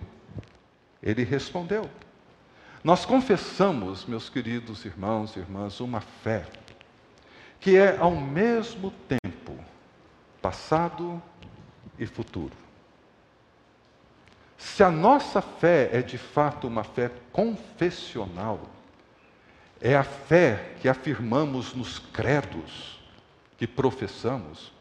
ele 1.02 1.24
respondeu. 1.24 1.90
Nós 2.84 3.04
confessamos, 3.04 4.06
meus 4.06 4.30
queridos 4.30 4.84
irmãos 4.84 5.34
e 5.34 5.40
irmãs, 5.40 5.80
uma 5.80 6.00
fé 6.00 6.46
que 7.61 7.76
é 7.76 7.96
ao 7.98 8.12
mesmo 8.12 8.92
tempo 9.08 9.52
passado 10.40 11.20
e 11.98 12.06
futuro. 12.06 12.67
Se 14.59 14.83
a 14.83 14.90
nossa 14.90 15.40
fé 15.40 15.88
é 15.92 16.03
de 16.03 16.18
fato 16.18 16.66
uma 16.66 16.83
fé 16.83 17.11
confessional, 17.33 18.61
é 19.81 19.97
a 19.97 20.03
fé 20.03 20.73
que 20.83 20.88
afirmamos 20.88 21.73
nos 21.73 22.01
credos 22.01 22.99
que 23.57 23.66
professamos, 23.66 24.73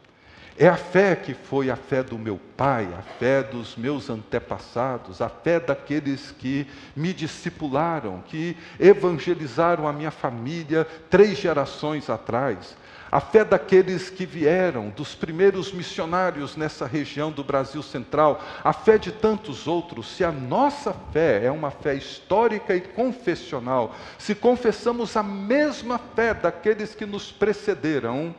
É 0.60 0.66
a 0.66 0.76
fé 0.76 1.14
que 1.14 1.34
foi 1.34 1.70
a 1.70 1.76
fé 1.76 2.02
do 2.02 2.18
meu 2.18 2.36
pai, 2.56 2.88
a 2.98 3.00
fé 3.00 3.44
dos 3.44 3.76
meus 3.76 4.10
antepassados, 4.10 5.22
a 5.22 5.28
fé 5.28 5.60
daqueles 5.60 6.32
que 6.32 6.66
me 6.96 7.12
discipularam, 7.12 8.20
que 8.26 8.56
evangelizaram 8.80 9.86
a 9.86 9.92
minha 9.92 10.10
família 10.10 10.84
três 11.08 11.38
gerações 11.38 12.10
atrás. 12.10 12.76
A 13.10 13.20
fé 13.20 13.42
daqueles 13.42 14.10
que 14.10 14.26
vieram, 14.26 14.90
dos 14.90 15.14
primeiros 15.14 15.72
missionários 15.72 16.56
nessa 16.56 16.86
região 16.86 17.32
do 17.32 17.42
Brasil 17.42 17.82
Central, 17.82 18.42
a 18.62 18.72
fé 18.72 18.98
de 18.98 19.10
tantos 19.10 19.66
outros, 19.66 20.08
se 20.08 20.22
a 20.22 20.30
nossa 20.30 20.92
fé 21.12 21.44
é 21.44 21.50
uma 21.50 21.70
fé 21.70 21.94
histórica 21.94 22.76
e 22.76 22.80
confessional, 22.82 23.94
se 24.18 24.34
confessamos 24.34 25.16
a 25.16 25.22
mesma 25.22 25.98
fé 25.98 26.34
daqueles 26.34 26.94
que 26.94 27.06
nos 27.06 27.32
precederam, 27.32 28.34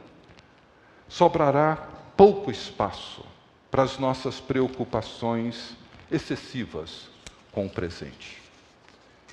sobrará 1.08 1.76
pouco 2.16 2.52
espaço 2.52 3.26
para 3.72 3.82
as 3.82 3.98
nossas 3.98 4.40
preocupações 4.40 5.76
excessivas 6.12 7.08
com 7.52 7.66
o 7.66 7.70
presente 7.70 8.40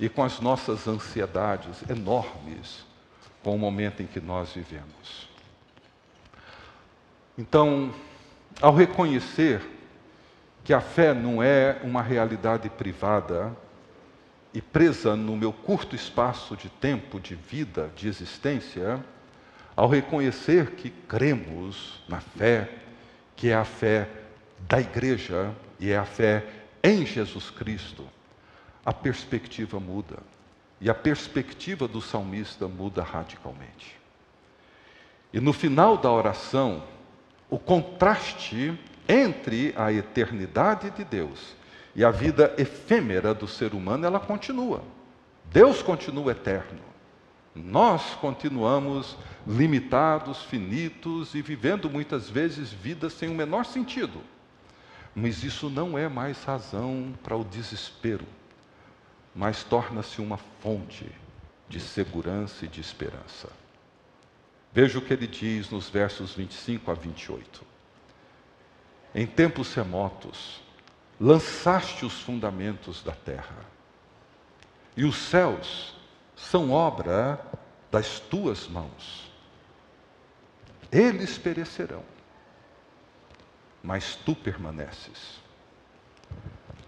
e 0.01 0.09
com 0.09 0.25
as 0.25 0.40
nossas 0.40 0.87
ansiedades 0.88 1.83
enormes 1.90 2.87
com 3.46 3.54
o 3.54 3.59
momento 3.61 4.02
em 4.02 4.09
que 4.09 4.20
nós 4.20 4.52
vivemos. 4.54 5.28
Então, 7.38 7.94
ao 8.61 8.74
reconhecer 8.74 9.62
que 10.64 10.74
a 10.74 10.80
fé 10.80 11.14
não 11.14 11.40
é 11.40 11.78
uma 11.85 12.02
realidade 12.02 12.68
privada 12.68 13.56
e 14.52 14.61
presa 14.61 15.14
no 15.14 15.37
meu 15.37 15.52
curto 15.52 15.94
espaço 15.94 16.56
de 16.56 16.68
tempo, 16.68 17.20
de 17.20 17.37
vida, 17.37 17.88
de 17.94 18.09
existência, 18.09 18.98
ao 19.76 19.88
reconhecer 19.88 20.72
que 20.72 20.90
cremos 20.90 22.02
na 22.09 22.18
fé, 22.18 22.68
que 23.37 23.50
é 23.50 23.54
a 23.54 23.64
fé 23.64 24.09
da 24.68 24.80
igreja 24.80 25.54
e 25.78 25.92
é 25.92 25.96
a 25.96 26.04
fé 26.04 26.44
em 26.82 27.06
Jesus 27.06 27.48
Cristo, 27.50 28.04
a 28.85 28.92
perspectiva 28.92 29.78
muda. 29.78 30.16
E 30.81 30.91
a 30.91 30.95
perspectiva 30.95 31.89
do 31.89 32.01
salmista 32.01 32.69
muda 32.69 33.03
radicalmente. 33.03 33.97
E 35.33 35.41
no 35.41 35.53
final 35.53 35.97
da 35.97 36.11
oração, 36.11 36.83
o 37.49 37.59
contraste 37.59 38.79
entre 39.09 39.73
a 39.77 39.93
eternidade 39.93 40.91
de 40.91 41.05
Deus 41.05 41.55
e 41.95 42.05
a 42.05 42.11
vida 42.11 42.55
efêmera 42.59 43.33
do 43.33 43.49
ser 43.49 43.73
humano, 43.73 44.07
ela 44.07 44.21
continua. 44.21 44.83
Deus 45.47 45.83
continua 45.83 46.33
eterno. 46.33 46.81
Nós 47.55 48.15
continuamos 48.17 49.17
limitados, 49.47 50.43
finitos 50.43 51.35
e 51.35 51.41
vivendo 51.41 51.89
muitas 51.89 52.29
vezes 52.29 52.71
vidas 52.71 53.15
sem 53.15 53.31
o 53.31 53.35
menor 53.35 53.65
sentido. 53.65 54.21
Mas 55.15 55.43
isso 55.43 55.71
não 55.71 55.97
é 55.97 56.07
mais 56.07 56.45
razão 56.45 57.15
para 57.23 57.35
o 57.35 57.43
desespero, 57.43 58.27
mas 59.37 59.62
torna-se 59.62 60.22
uma 60.22 60.38
fonte 60.38 61.12
de 61.68 61.79
segurança 61.79 62.64
e 62.64 62.68
de 62.68 62.81
esperança. 62.81 63.51
Veja 64.72 64.99
o 64.99 65.03
que 65.03 65.12
ele 65.12 65.27
diz 65.27 65.68
nos 65.70 65.90
versos 65.90 66.35
25 66.35 66.90
a 66.90 66.94
28. 66.94 67.62
Em 69.14 69.27
tempos 69.27 69.75
remotos, 69.75 70.62
lançaste 71.20 72.05
os 72.07 72.20
fundamentos 72.20 73.03
da 73.03 73.12
terra, 73.12 73.57
e 74.96 75.05
os 75.05 75.16
céus 75.16 75.94
são 76.35 76.70
obra 76.70 77.38
das 77.90 78.18
tuas 78.18 78.66
mãos. 78.66 79.31
Eles 80.90 81.37
perecerão, 81.37 82.03
mas 83.83 84.16
tu 84.16 84.35
permaneces. 84.35 85.45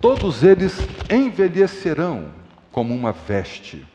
Todos 0.00 0.42
eles 0.42 0.74
envelhecerão 1.10 2.32
como 2.70 2.94
uma 2.94 3.12
veste, 3.12 3.86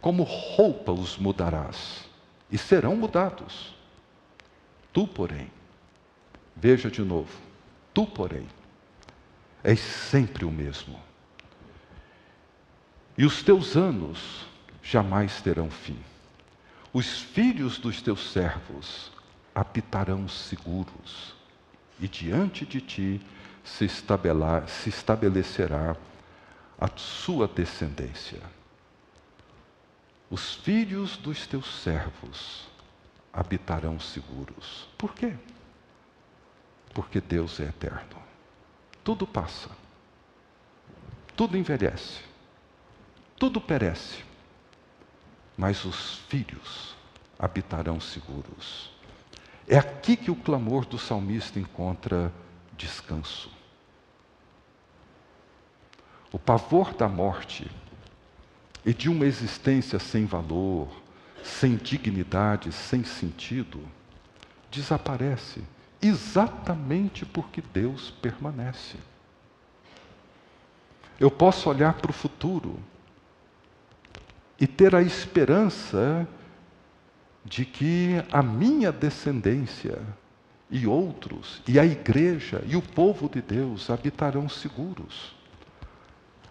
como 0.00 0.22
roupa 0.22 0.92
os 0.92 1.16
mudarás, 1.16 2.08
e 2.50 2.58
serão 2.58 2.96
mudados. 2.96 3.74
Tu, 4.92 5.06
porém, 5.06 5.50
veja 6.56 6.90
de 6.90 7.02
novo, 7.02 7.38
tu, 7.94 8.06
porém, 8.06 8.46
és 9.62 9.78
sempre 9.78 10.44
o 10.44 10.50
mesmo 10.50 10.98
e 13.20 13.24
os 13.26 13.42
teus 13.42 13.76
anos 13.76 14.46
jamais 14.82 15.42
terão 15.42 15.70
fim. 15.70 15.98
Os 16.90 17.20
filhos 17.20 17.76
dos 17.76 18.00
teus 18.00 18.32
servos 18.32 19.12
habitarão 19.54 20.26
seguros, 20.26 21.34
e 22.00 22.08
diante 22.08 22.64
de 22.64 22.80
ti 22.80 23.20
se, 23.64 23.88
se 23.88 24.88
estabelecerá 24.88 25.96
a 26.80 26.88
sua 26.96 27.46
descendência. 27.46 28.40
Os 30.30 30.54
filhos 30.54 31.16
dos 31.16 31.46
teus 31.46 31.82
servos 31.82 32.68
habitarão 33.32 33.98
seguros. 33.98 34.88
Por 34.96 35.14
quê? 35.14 35.34
Porque 36.94 37.20
Deus 37.20 37.60
é 37.60 37.64
eterno. 37.64 38.20
Tudo 39.02 39.26
passa, 39.26 39.70
tudo 41.36 41.56
envelhece, 41.56 42.20
tudo 43.36 43.60
perece, 43.60 44.22
mas 45.56 45.84
os 45.84 46.16
filhos 46.28 46.94
habitarão 47.38 47.98
seguros. 47.98 48.90
É 49.66 49.78
aqui 49.78 50.16
que 50.16 50.30
o 50.30 50.36
clamor 50.36 50.84
do 50.84 50.98
salmista 50.98 51.58
encontra 51.58 52.32
descanso. 52.80 53.50
O 56.32 56.38
pavor 56.38 56.94
da 56.94 57.08
morte 57.08 57.70
e 58.84 58.94
de 58.94 59.10
uma 59.10 59.26
existência 59.26 59.98
sem 59.98 60.24
valor, 60.24 60.88
sem 61.42 61.76
dignidade, 61.76 62.72
sem 62.72 63.04
sentido, 63.04 63.80
desaparece 64.70 65.62
exatamente 66.00 67.26
porque 67.26 67.60
Deus 67.60 68.10
permanece. 68.10 68.96
Eu 71.18 71.30
posso 71.30 71.68
olhar 71.68 71.94
para 71.94 72.10
o 72.10 72.14
futuro 72.14 72.80
e 74.58 74.66
ter 74.66 74.94
a 74.94 75.02
esperança 75.02 76.26
de 77.44 77.66
que 77.66 78.24
a 78.32 78.42
minha 78.42 78.90
descendência 78.90 80.00
e 80.70 80.86
outros, 80.86 81.60
e 81.66 81.78
a 81.78 81.84
igreja 81.84 82.62
e 82.66 82.76
o 82.76 82.82
povo 82.82 83.28
de 83.28 83.42
Deus 83.42 83.90
habitarão 83.90 84.48
seguros. 84.48 85.34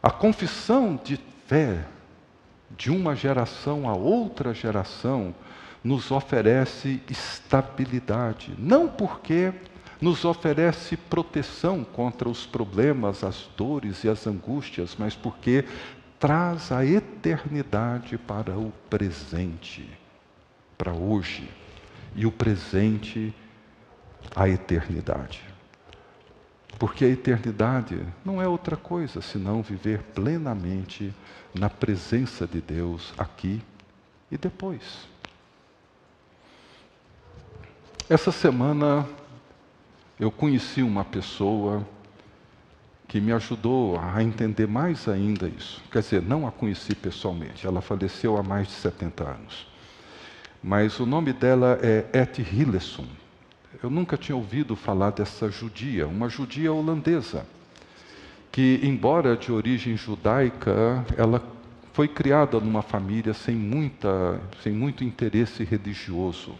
A 0.02 0.12
confissão 0.12 1.00
de 1.02 1.20
fé 1.48 1.86
de 2.78 2.92
uma 2.92 3.16
geração 3.16 3.90
a 3.90 3.94
outra 3.94 4.54
geração 4.54 5.34
nos 5.84 6.12
oferece 6.12 7.02
estabilidade, 7.10 8.54
não 8.58 8.88
porque 8.88 9.54
nos 10.02 10.24
oferece 10.24 10.96
proteção 10.96 11.84
contra 11.84 12.30
os 12.30 12.46
problemas, 12.46 13.24
as 13.24 13.50
dores 13.58 14.04
e 14.04 14.10
as 14.10 14.26
angústias, 14.28 14.96
mas 14.98 15.16
porque 15.16 15.66
traz 16.20 16.72
a 16.72 16.86
eternidade 16.86 18.18
para 18.18 18.58
o 18.58 18.72
presente, 18.90 19.90
para 20.78 20.94
hoje, 20.94 21.50
e 22.16 22.26
o 22.26 22.32
presente, 22.32 23.34
a 24.36 24.48
eternidade. 24.48 25.44
Porque 26.78 27.04
a 27.04 27.10
eternidade 27.10 28.02
não 28.24 28.42
é 28.42 28.48
outra 28.48 28.78
coisa 28.78 29.22
senão 29.22 29.62
viver 29.62 30.02
plenamente 30.14 31.14
na 31.54 31.70
presença 31.70 32.48
de 32.48 32.62
Deus 32.62 33.14
aqui 33.18 33.62
e 34.32 34.38
depois. 34.38 35.08
Essa 38.10 38.32
semana 38.32 39.08
eu 40.20 40.32
conheci 40.32 40.82
uma 40.82 41.04
pessoa 41.04 41.86
que 43.08 43.20
me 43.20 43.32
ajudou 43.32 44.00
a 44.00 44.22
entender 44.24 44.68
mais 44.68 45.08
ainda 45.08 45.48
isso. 45.48 45.82
Quer 45.92 46.02
dizer, 46.02 46.22
não 46.22 46.48
a 46.48 46.52
conheci 46.52 46.94
pessoalmente, 46.94 47.66
ela 47.66 47.82
faleceu 47.82 48.38
há 48.38 48.44
mais 48.44 48.68
de 48.68 48.74
70 48.74 49.24
anos. 49.24 49.68
Mas 50.62 51.00
o 51.00 51.06
nome 51.06 51.34
dela 51.34 51.80
é 51.82 52.06
Et 52.14 52.40
Hillesum. 52.40 53.08
Eu 53.84 53.90
nunca 53.90 54.18
tinha 54.18 54.36
ouvido 54.36 54.76
falar 54.76 55.12
dessa 55.12 55.50
judia, 55.50 56.08
uma 56.08 56.28
judia 56.28 56.74
holandesa, 56.74 57.46
que, 58.52 58.80
embora 58.84 59.38
de 59.38 59.52
origem 59.52 59.96
judaica, 59.96 61.06
ela 61.16 61.42
foi 61.94 62.08
criada 62.08 62.60
numa 62.60 62.82
família 62.82 63.34
sem, 63.34 63.56
muita, 63.56 64.42
sem 64.64 64.74
muito 64.74 65.04
interesse 65.04 65.64
religioso. 65.64 66.56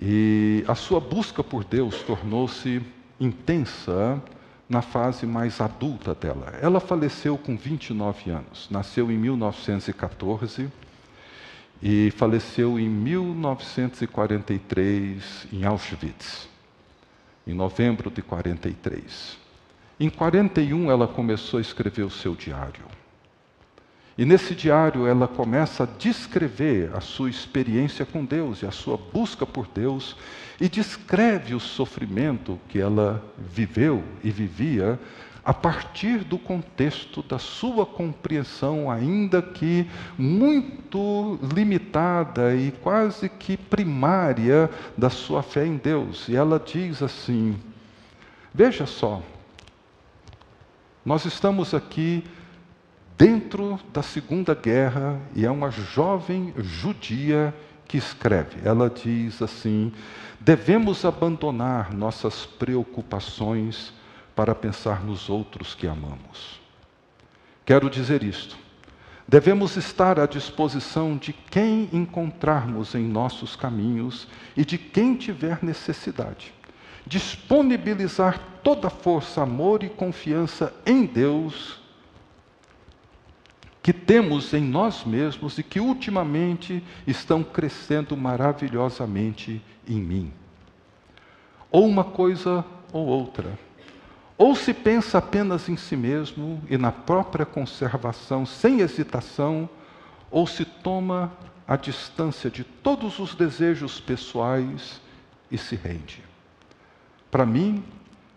E 0.00 0.64
a 0.66 0.74
sua 0.74 0.98
busca 0.98 1.44
por 1.44 1.64
Deus 1.64 2.02
tornou-se 2.02 2.82
intensa 3.20 4.20
na 4.68 4.80
fase 4.80 5.26
mais 5.26 5.60
adulta 5.60 6.14
dela. 6.14 6.58
Ela 6.62 6.80
faleceu 6.80 7.36
com 7.36 7.56
29 7.56 8.30
anos, 8.30 8.68
nasceu 8.70 9.12
em 9.12 9.18
1914 9.18 10.70
e 11.82 12.10
faleceu 12.12 12.78
em 12.78 12.88
1943 12.88 15.48
em 15.52 15.64
Auschwitz, 15.64 16.48
em 17.44 17.52
novembro 17.52 18.08
de 18.10 18.22
43. 18.22 19.36
Em 19.98 20.08
41 20.08 20.88
ela 20.90 21.08
começou 21.08 21.58
a 21.58 21.60
escrever 21.60 22.04
o 22.04 22.10
seu 22.10 22.36
diário. 22.36 22.84
E 24.16 24.24
nesse 24.24 24.54
diário 24.54 25.04
ela 25.06 25.26
começa 25.26 25.82
a 25.84 25.86
descrever 25.86 26.90
a 26.94 27.00
sua 27.00 27.30
experiência 27.30 28.06
com 28.06 28.24
Deus 28.24 28.62
e 28.62 28.66
a 28.66 28.70
sua 28.70 28.96
busca 28.96 29.44
por 29.44 29.66
Deus 29.66 30.16
e 30.60 30.68
descreve 30.68 31.52
o 31.54 31.60
sofrimento 31.60 32.60
que 32.68 32.78
ela 32.78 33.24
viveu 33.38 34.04
e 34.22 34.30
vivia 34.30 35.00
a 35.44 35.52
partir 35.52 36.18
do 36.18 36.38
contexto 36.38 37.22
da 37.22 37.38
sua 37.38 37.84
compreensão, 37.84 38.90
ainda 38.90 39.42
que 39.42 39.88
muito 40.16 41.38
limitada 41.54 42.54
e 42.54 42.70
quase 42.70 43.28
que 43.28 43.56
primária 43.56 44.70
da 44.96 45.10
sua 45.10 45.42
fé 45.42 45.66
em 45.66 45.76
Deus. 45.76 46.28
E 46.28 46.36
ela 46.36 46.62
diz 46.64 47.02
assim: 47.02 47.58
Veja 48.54 48.86
só, 48.86 49.20
nós 51.04 51.24
estamos 51.24 51.74
aqui 51.74 52.24
dentro 53.18 53.78
da 53.92 54.02
Segunda 54.02 54.54
Guerra 54.54 55.20
e 55.34 55.44
é 55.44 55.50
uma 55.50 55.70
jovem 55.70 56.54
judia 56.56 57.52
que 57.88 57.96
escreve. 57.96 58.60
Ela 58.64 58.88
diz 58.88 59.42
assim: 59.42 59.92
devemos 60.40 61.04
abandonar 61.04 61.92
nossas 61.92 62.46
preocupações 62.46 63.92
para 64.34 64.54
pensar 64.54 65.04
nos 65.04 65.28
outros 65.28 65.74
que 65.74 65.86
amamos. 65.86 66.60
Quero 67.64 67.88
dizer 67.88 68.22
isto. 68.22 68.56
Devemos 69.26 69.76
estar 69.76 70.18
à 70.18 70.26
disposição 70.26 71.16
de 71.16 71.32
quem 71.32 71.88
encontrarmos 71.92 72.94
em 72.94 73.04
nossos 73.04 73.56
caminhos 73.56 74.26
e 74.56 74.64
de 74.64 74.76
quem 74.76 75.14
tiver 75.14 75.62
necessidade. 75.62 76.52
Disponibilizar 77.06 78.40
toda 78.62 78.88
a 78.88 78.90
força, 78.90 79.42
amor 79.42 79.82
e 79.82 79.88
confiança 79.88 80.74
em 80.84 81.06
Deus 81.06 81.82
que 83.82 83.92
temos 83.92 84.54
em 84.54 84.62
nós 84.62 85.04
mesmos 85.04 85.58
e 85.58 85.62
que 85.62 85.80
ultimamente 85.80 86.82
estão 87.04 87.42
crescendo 87.42 88.16
maravilhosamente 88.16 89.60
em 89.88 90.00
mim. 90.00 90.32
Ou 91.70 91.86
uma 91.86 92.04
coisa 92.04 92.64
ou 92.92 93.06
outra. 93.06 93.58
Ou 94.42 94.56
se 94.56 94.74
pensa 94.74 95.18
apenas 95.18 95.68
em 95.68 95.76
si 95.76 95.94
mesmo 95.94 96.60
e 96.68 96.76
na 96.76 96.90
própria 96.90 97.46
conservação, 97.46 98.44
sem 98.44 98.80
hesitação, 98.80 99.70
ou 100.32 100.48
se 100.48 100.64
toma 100.64 101.32
a 101.64 101.76
distância 101.76 102.50
de 102.50 102.64
todos 102.64 103.20
os 103.20 103.36
desejos 103.36 104.00
pessoais 104.00 105.00
e 105.48 105.56
se 105.56 105.76
rende. 105.76 106.24
Para 107.30 107.46
mim, 107.46 107.84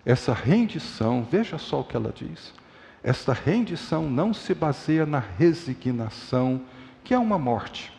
essa 0.05 0.31
rendição, 0.31 1.27
veja 1.27 1.57
só 1.57 1.79
o 1.79 1.83
que 1.83 1.97
ela 1.97 2.13
diz, 2.15 2.53
esta 3.01 3.33
rendição 3.33 4.07
não 4.07 4.31
se 4.31 4.53
baseia 4.53 5.07
na 5.07 5.23
resignação, 5.39 6.61
que 7.03 7.15
é 7.15 7.17
uma 7.17 7.39
morte, 7.39 7.91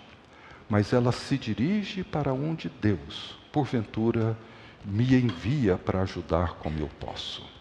mas 0.71 0.93
ela 0.93 1.11
se 1.11 1.37
dirige 1.37 2.05
para 2.05 2.33
onde 2.33 2.71
Deus, 2.81 3.37
porventura, 3.51 4.39
me 4.85 5.13
envia 5.13 5.77
para 5.77 6.03
ajudar 6.03 6.53
como 6.61 6.79
eu 6.79 6.89
posso. 7.01 7.56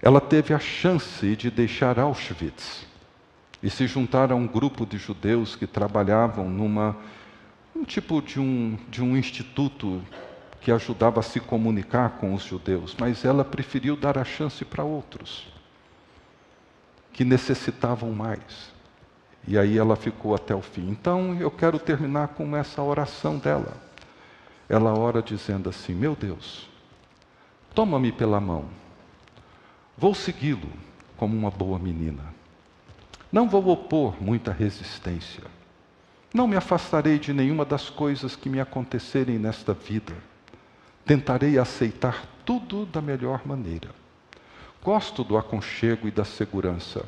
Ela 0.00 0.20
teve 0.20 0.54
a 0.54 0.58
chance 0.58 1.34
de 1.36 1.50
deixar 1.50 1.98
Auschwitz 1.98 2.86
e 3.62 3.68
se 3.68 3.86
juntar 3.86 4.30
a 4.30 4.34
um 4.36 4.46
grupo 4.46 4.86
de 4.86 4.96
judeus 4.96 5.56
que 5.56 5.66
trabalhavam 5.66 6.48
numa 6.48 6.96
um 7.74 7.84
tipo 7.84 8.20
de 8.20 8.40
um, 8.40 8.78
de 8.88 9.02
um 9.02 9.16
instituto 9.16 10.02
que 10.60 10.72
ajudava 10.72 11.20
a 11.20 11.22
se 11.22 11.40
comunicar 11.40 12.18
com 12.18 12.34
os 12.34 12.42
judeus, 12.42 12.94
mas 12.98 13.24
ela 13.24 13.44
preferiu 13.44 13.96
dar 13.96 14.18
a 14.18 14.24
chance 14.24 14.64
para 14.64 14.82
outros 14.82 15.46
que 17.12 17.24
necessitavam 17.24 18.12
mais. 18.12 18.72
E 19.46 19.58
aí 19.58 19.78
ela 19.78 19.96
ficou 19.96 20.34
até 20.34 20.54
o 20.54 20.60
fim. 20.60 20.88
Então 20.88 21.34
eu 21.40 21.50
quero 21.50 21.78
terminar 21.78 22.28
com 22.28 22.56
essa 22.56 22.82
oração 22.82 23.38
dela. 23.38 23.76
Ela 24.68 24.96
ora 24.96 25.22
dizendo 25.22 25.68
assim: 25.68 25.94
Meu 25.94 26.14
Deus, 26.14 26.68
toma-me 27.74 28.12
pela 28.12 28.40
mão, 28.40 28.66
vou 29.98 30.14
segui-lo 30.14 30.70
como 31.16 31.36
uma 31.36 31.50
boa 31.50 31.78
menina. 31.78 32.22
Não 33.30 33.48
vou 33.48 33.68
opor 33.68 34.22
muita 34.22 34.52
resistência. 34.52 35.44
Não 36.32 36.46
me 36.46 36.56
afastarei 36.56 37.18
de 37.18 37.32
nenhuma 37.32 37.64
das 37.64 37.90
coisas 37.90 38.36
que 38.36 38.48
me 38.48 38.60
acontecerem 38.60 39.38
nesta 39.38 39.74
vida 39.74 40.14
Tentarei 41.08 41.58
aceitar 41.58 42.26
tudo 42.44 42.84
da 42.84 43.00
melhor 43.00 43.40
maneira. 43.46 43.88
Gosto 44.84 45.24
do 45.24 45.38
aconchego 45.38 46.06
e 46.06 46.10
da 46.10 46.22
segurança, 46.22 47.02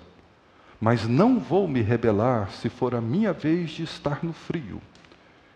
mas 0.80 1.06
não 1.06 1.38
vou 1.38 1.68
me 1.68 1.82
rebelar 1.82 2.50
se 2.50 2.70
for 2.70 2.94
a 2.94 3.00
minha 3.02 3.34
vez 3.34 3.72
de 3.72 3.82
estar 3.82 4.24
no 4.24 4.32
frio. 4.32 4.80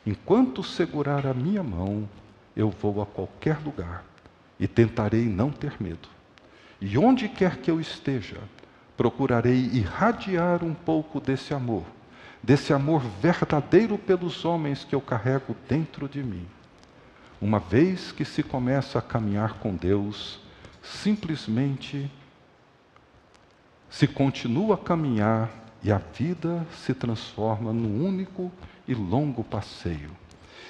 Enquanto 0.04 0.62
segurar 0.62 1.26
a 1.26 1.32
minha 1.32 1.62
mão, 1.62 2.06
eu 2.54 2.68
vou 2.68 3.00
a 3.00 3.06
qualquer 3.06 3.56
lugar 3.64 4.04
e 4.60 4.68
tentarei 4.68 5.24
não 5.24 5.50
ter 5.50 5.80
medo. 5.80 6.06
E 6.80 6.98
onde 6.98 7.28
quer 7.28 7.58
que 7.58 7.70
eu 7.70 7.80
esteja, 7.80 8.38
procurarei 8.96 9.70
irradiar 9.72 10.64
um 10.64 10.74
pouco 10.74 11.20
desse 11.20 11.54
amor, 11.54 11.84
desse 12.42 12.72
amor 12.72 13.02
verdadeiro 13.20 13.98
pelos 13.98 14.44
homens 14.44 14.84
que 14.84 14.94
eu 14.94 15.00
carrego 15.00 15.56
dentro 15.68 16.08
de 16.08 16.22
mim. 16.22 16.46
Uma 17.40 17.58
vez 17.58 18.12
que 18.12 18.24
se 18.24 18.42
começa 18.42 18.98
a 18.98 19.02
caminhar 19.02 19.54
com 19.54 19.74
Deus, 19.74 20.40
simplesmente 20.82 22.10
se 23.90 24.06
continua 24.06 24.74
a 24.74 24.78
caminhar 24.78 25.50
e 25.82 25.92
a 25.92 25.98
vida 25.98 26.66
se 26.72 26.94
transforma 26.94 27.72
num 27.72 28.04
único 28.04 28.50
e 28.88 28.94
longo 28.94 29.44
passeio. 29.44 30.10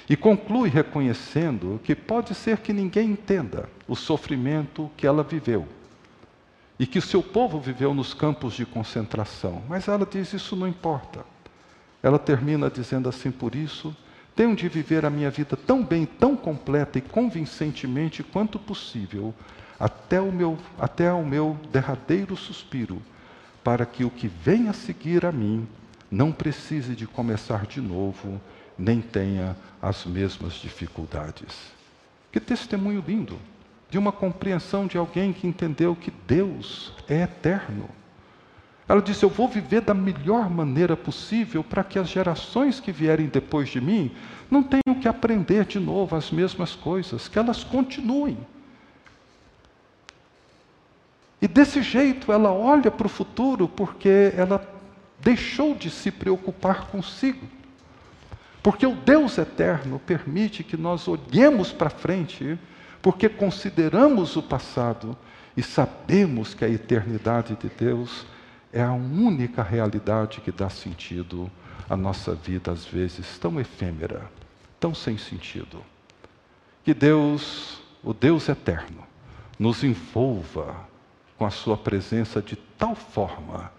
E 0.07 0.15
conclui 0.15 0.69
reconhecendo 0.69 1.79
que 1.83 1.95
pode 1.95 2.35
ser 2.35 2.57
que 2.57 2.71
ninguém 2.71 3.11
entenda 3.11 3.69
o 3.87 3.95
sofrimento 3.95 4.91
que 4.95 5.07
ela 5.07 5.23
viveu 5.23 5.67
e 6.77 6.85
que 6.85 6.99
o 6.99 7.01
seu 7.01 7.23
povo 7.23 7.59
viveu 7.59 7.93
nos 7.93 8.13
campos 8.13 8.53
de 8.53 8.65
concentração, 8.65 9.63
mas 9.67 9.87
ela 9.87 10.05
diz: 10.05 10.33
Isso 10.33 10.55
não 10.55 10.67
importa. 10.67 11.25
Ela 12.03 12.19
termina 12.19 12.69
dizendo 12.69 13.07
assim: 13.07 13.31
Por 13.31 13.55
isso 13.55 13.95
tenho 14.35 14.55
de 14.55 14.67
viver 14.67 15.05
a 15.05 15.09
minha 15.09 15.31
vida 15.31 15.55
tão 15.55 15.83
bem, 15.83 16.05
tão 16.05 16.35
completa 16.35 16.97
e 16.97 17.01
convincentemente 17.01 18.21
quanto 18.21 18.59
possível, 18.59 19.33
até 19.79 20.19
o 20.19 20.31
meu, 20.31 20.57
até 20.77 21.11
o 21.13 21.25
meu 21.25 21.57
derradeiro 21.71 22.35
suspiro, 22.35 23.01
para 23.63 23.85
que 23.85 24.03
o 24.03 24.09
que 24.09 24.27
vem 24.27 24.67
a 24.67 24.73
seguir 24.73 25.25
a 25.25 25.31
mim 25.31 25.65
não 26.11 26.31
precise 26.31 26.95
de 26.95 27.07
começar 27.07 27.65
de 27.65 27.79
novo, 27.79 28.39
nem 28.77 29.01
tenha 29.01 29.55
as 29.81 30.05
mesmas 30.05 30.53
dificuldades. 30.53 31.73
Que 32.31 32.39
testemunho 32.39 33.03
lindo 33.05 33.39
de 33.89 33.97
uma 33.97 34.11
compreensão 34.11 34.87
de 34.87 34.97
alguém 34.97 35.31
que 35.31 35.47
entendeu 35.47 35.95
que 35.95 36.11
Deus 36.27 36.93
é 37.07 37.21
eterno 37.21 37.89
ela 38.87 39.01
disse: 39.01 39.23
Eu 39.23 39.29
vou 39.29 39.47
viver 39.47 39.81
da 39.81 39.93
melhor 39.93 40.49
maneira 40.49 40.95
possível 40.95 41.63
para 41.63 41.83
que 41.83 41.97
as 41.97 42.07
gerações 42.07 42.79
que 42.79 42.91
vierem 42.91 43.27
depois 43.27 43.69
de 43.69 43.81
mim 43.81 44.11
não 44.49 44.61
tenham 44.61 44.99
que 44.99 45.07
aprender 45.07 45.65
de 45.65 45.79
novo 45.79 46.15
as 46.15 46.31
mesmas 46.31 46.75
coisas, 46.75 47.27
que 47.27 47.39
elas 47.39 47.63
continuem. 47.63 48.37
E 51.41 51.47
desse 51.47 51.81
jeito 51.81 52.31
ela 52.31 52.51
olha 52.51 52.91
para 52.91 53.07
o 53.07 53.09
futuro 53.09 53.67
porque 53.67 54.31
ela 54.35 54.65
deixou 55.19 55.73
de 55.75 55.89
se 55.89 56.11
preocupar 56.11 56.87
consigo. 56.87 57.45
Porque 58.61 58.85
o 58.85 58.95
Deus 58.95 59.37
eterno 59.37 59.99
permite 59.99 60.63
que 60.63 60.77
nós 60.77 61.07
olhemos 61.07 61.71
para 61.71 61.89
frente, 61.89 62.57
porque 63.05 63.29
consideramos 63.29 64.35
o 64.35 64.41
passado 64.41 65.15
e 65.55 65.61
sabemos 65.61 66.55
que 66.55 66.65
a 66.65 66.67
eternidade 66.67 67.55
de 67.55 67.69
Deus 67.69 68.25
é 68.73 68.81
a 68.81 68.93
única 68.93 69.61
realidade 69.61 70.41
que 70.41 70.51
dá 70.51 70.71
sentido 70.71 71.51
à 71.87 71.95
nossa 71.95 72.33
vida, 72.33 72.71
às 72.71 72.83
vezes 72.83 73.37
tão 73.37 73.59
efêmera, 73.59 74.27
tão 74.79 74.95
sem 74.95 75.19
sentido. 75.19 75.83
Que 76.83 76.95
Deus, 76.95 77.79
o 78.03 78.11
Deus 78.11 78.49
eterno, 78.49 79.03
nos 79.59 79.83
envolva 79.83 80.75
com 81.37 81.45
a 81.45 81.51
Sua 81.51 81.77
presença 81.77 82.41
de 82.41 82.55
tal 82.55 82.95
forma 82.95 83.71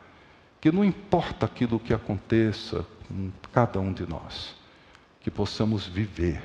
que 0.60 0.70
não 0.70 0.84
importa 0.84 1.46
aquilo 1.46 1.80
que 1.80 1.92
aconteça 1.92 2.86
com 3.08 3.32
cada 3.52 3.80
um 3.80 3.92
de 3.92 4.06
nós, 4.06 4.54
que 5.20 5.32
possamos 5.32 5.84
viver, 5.84 6.40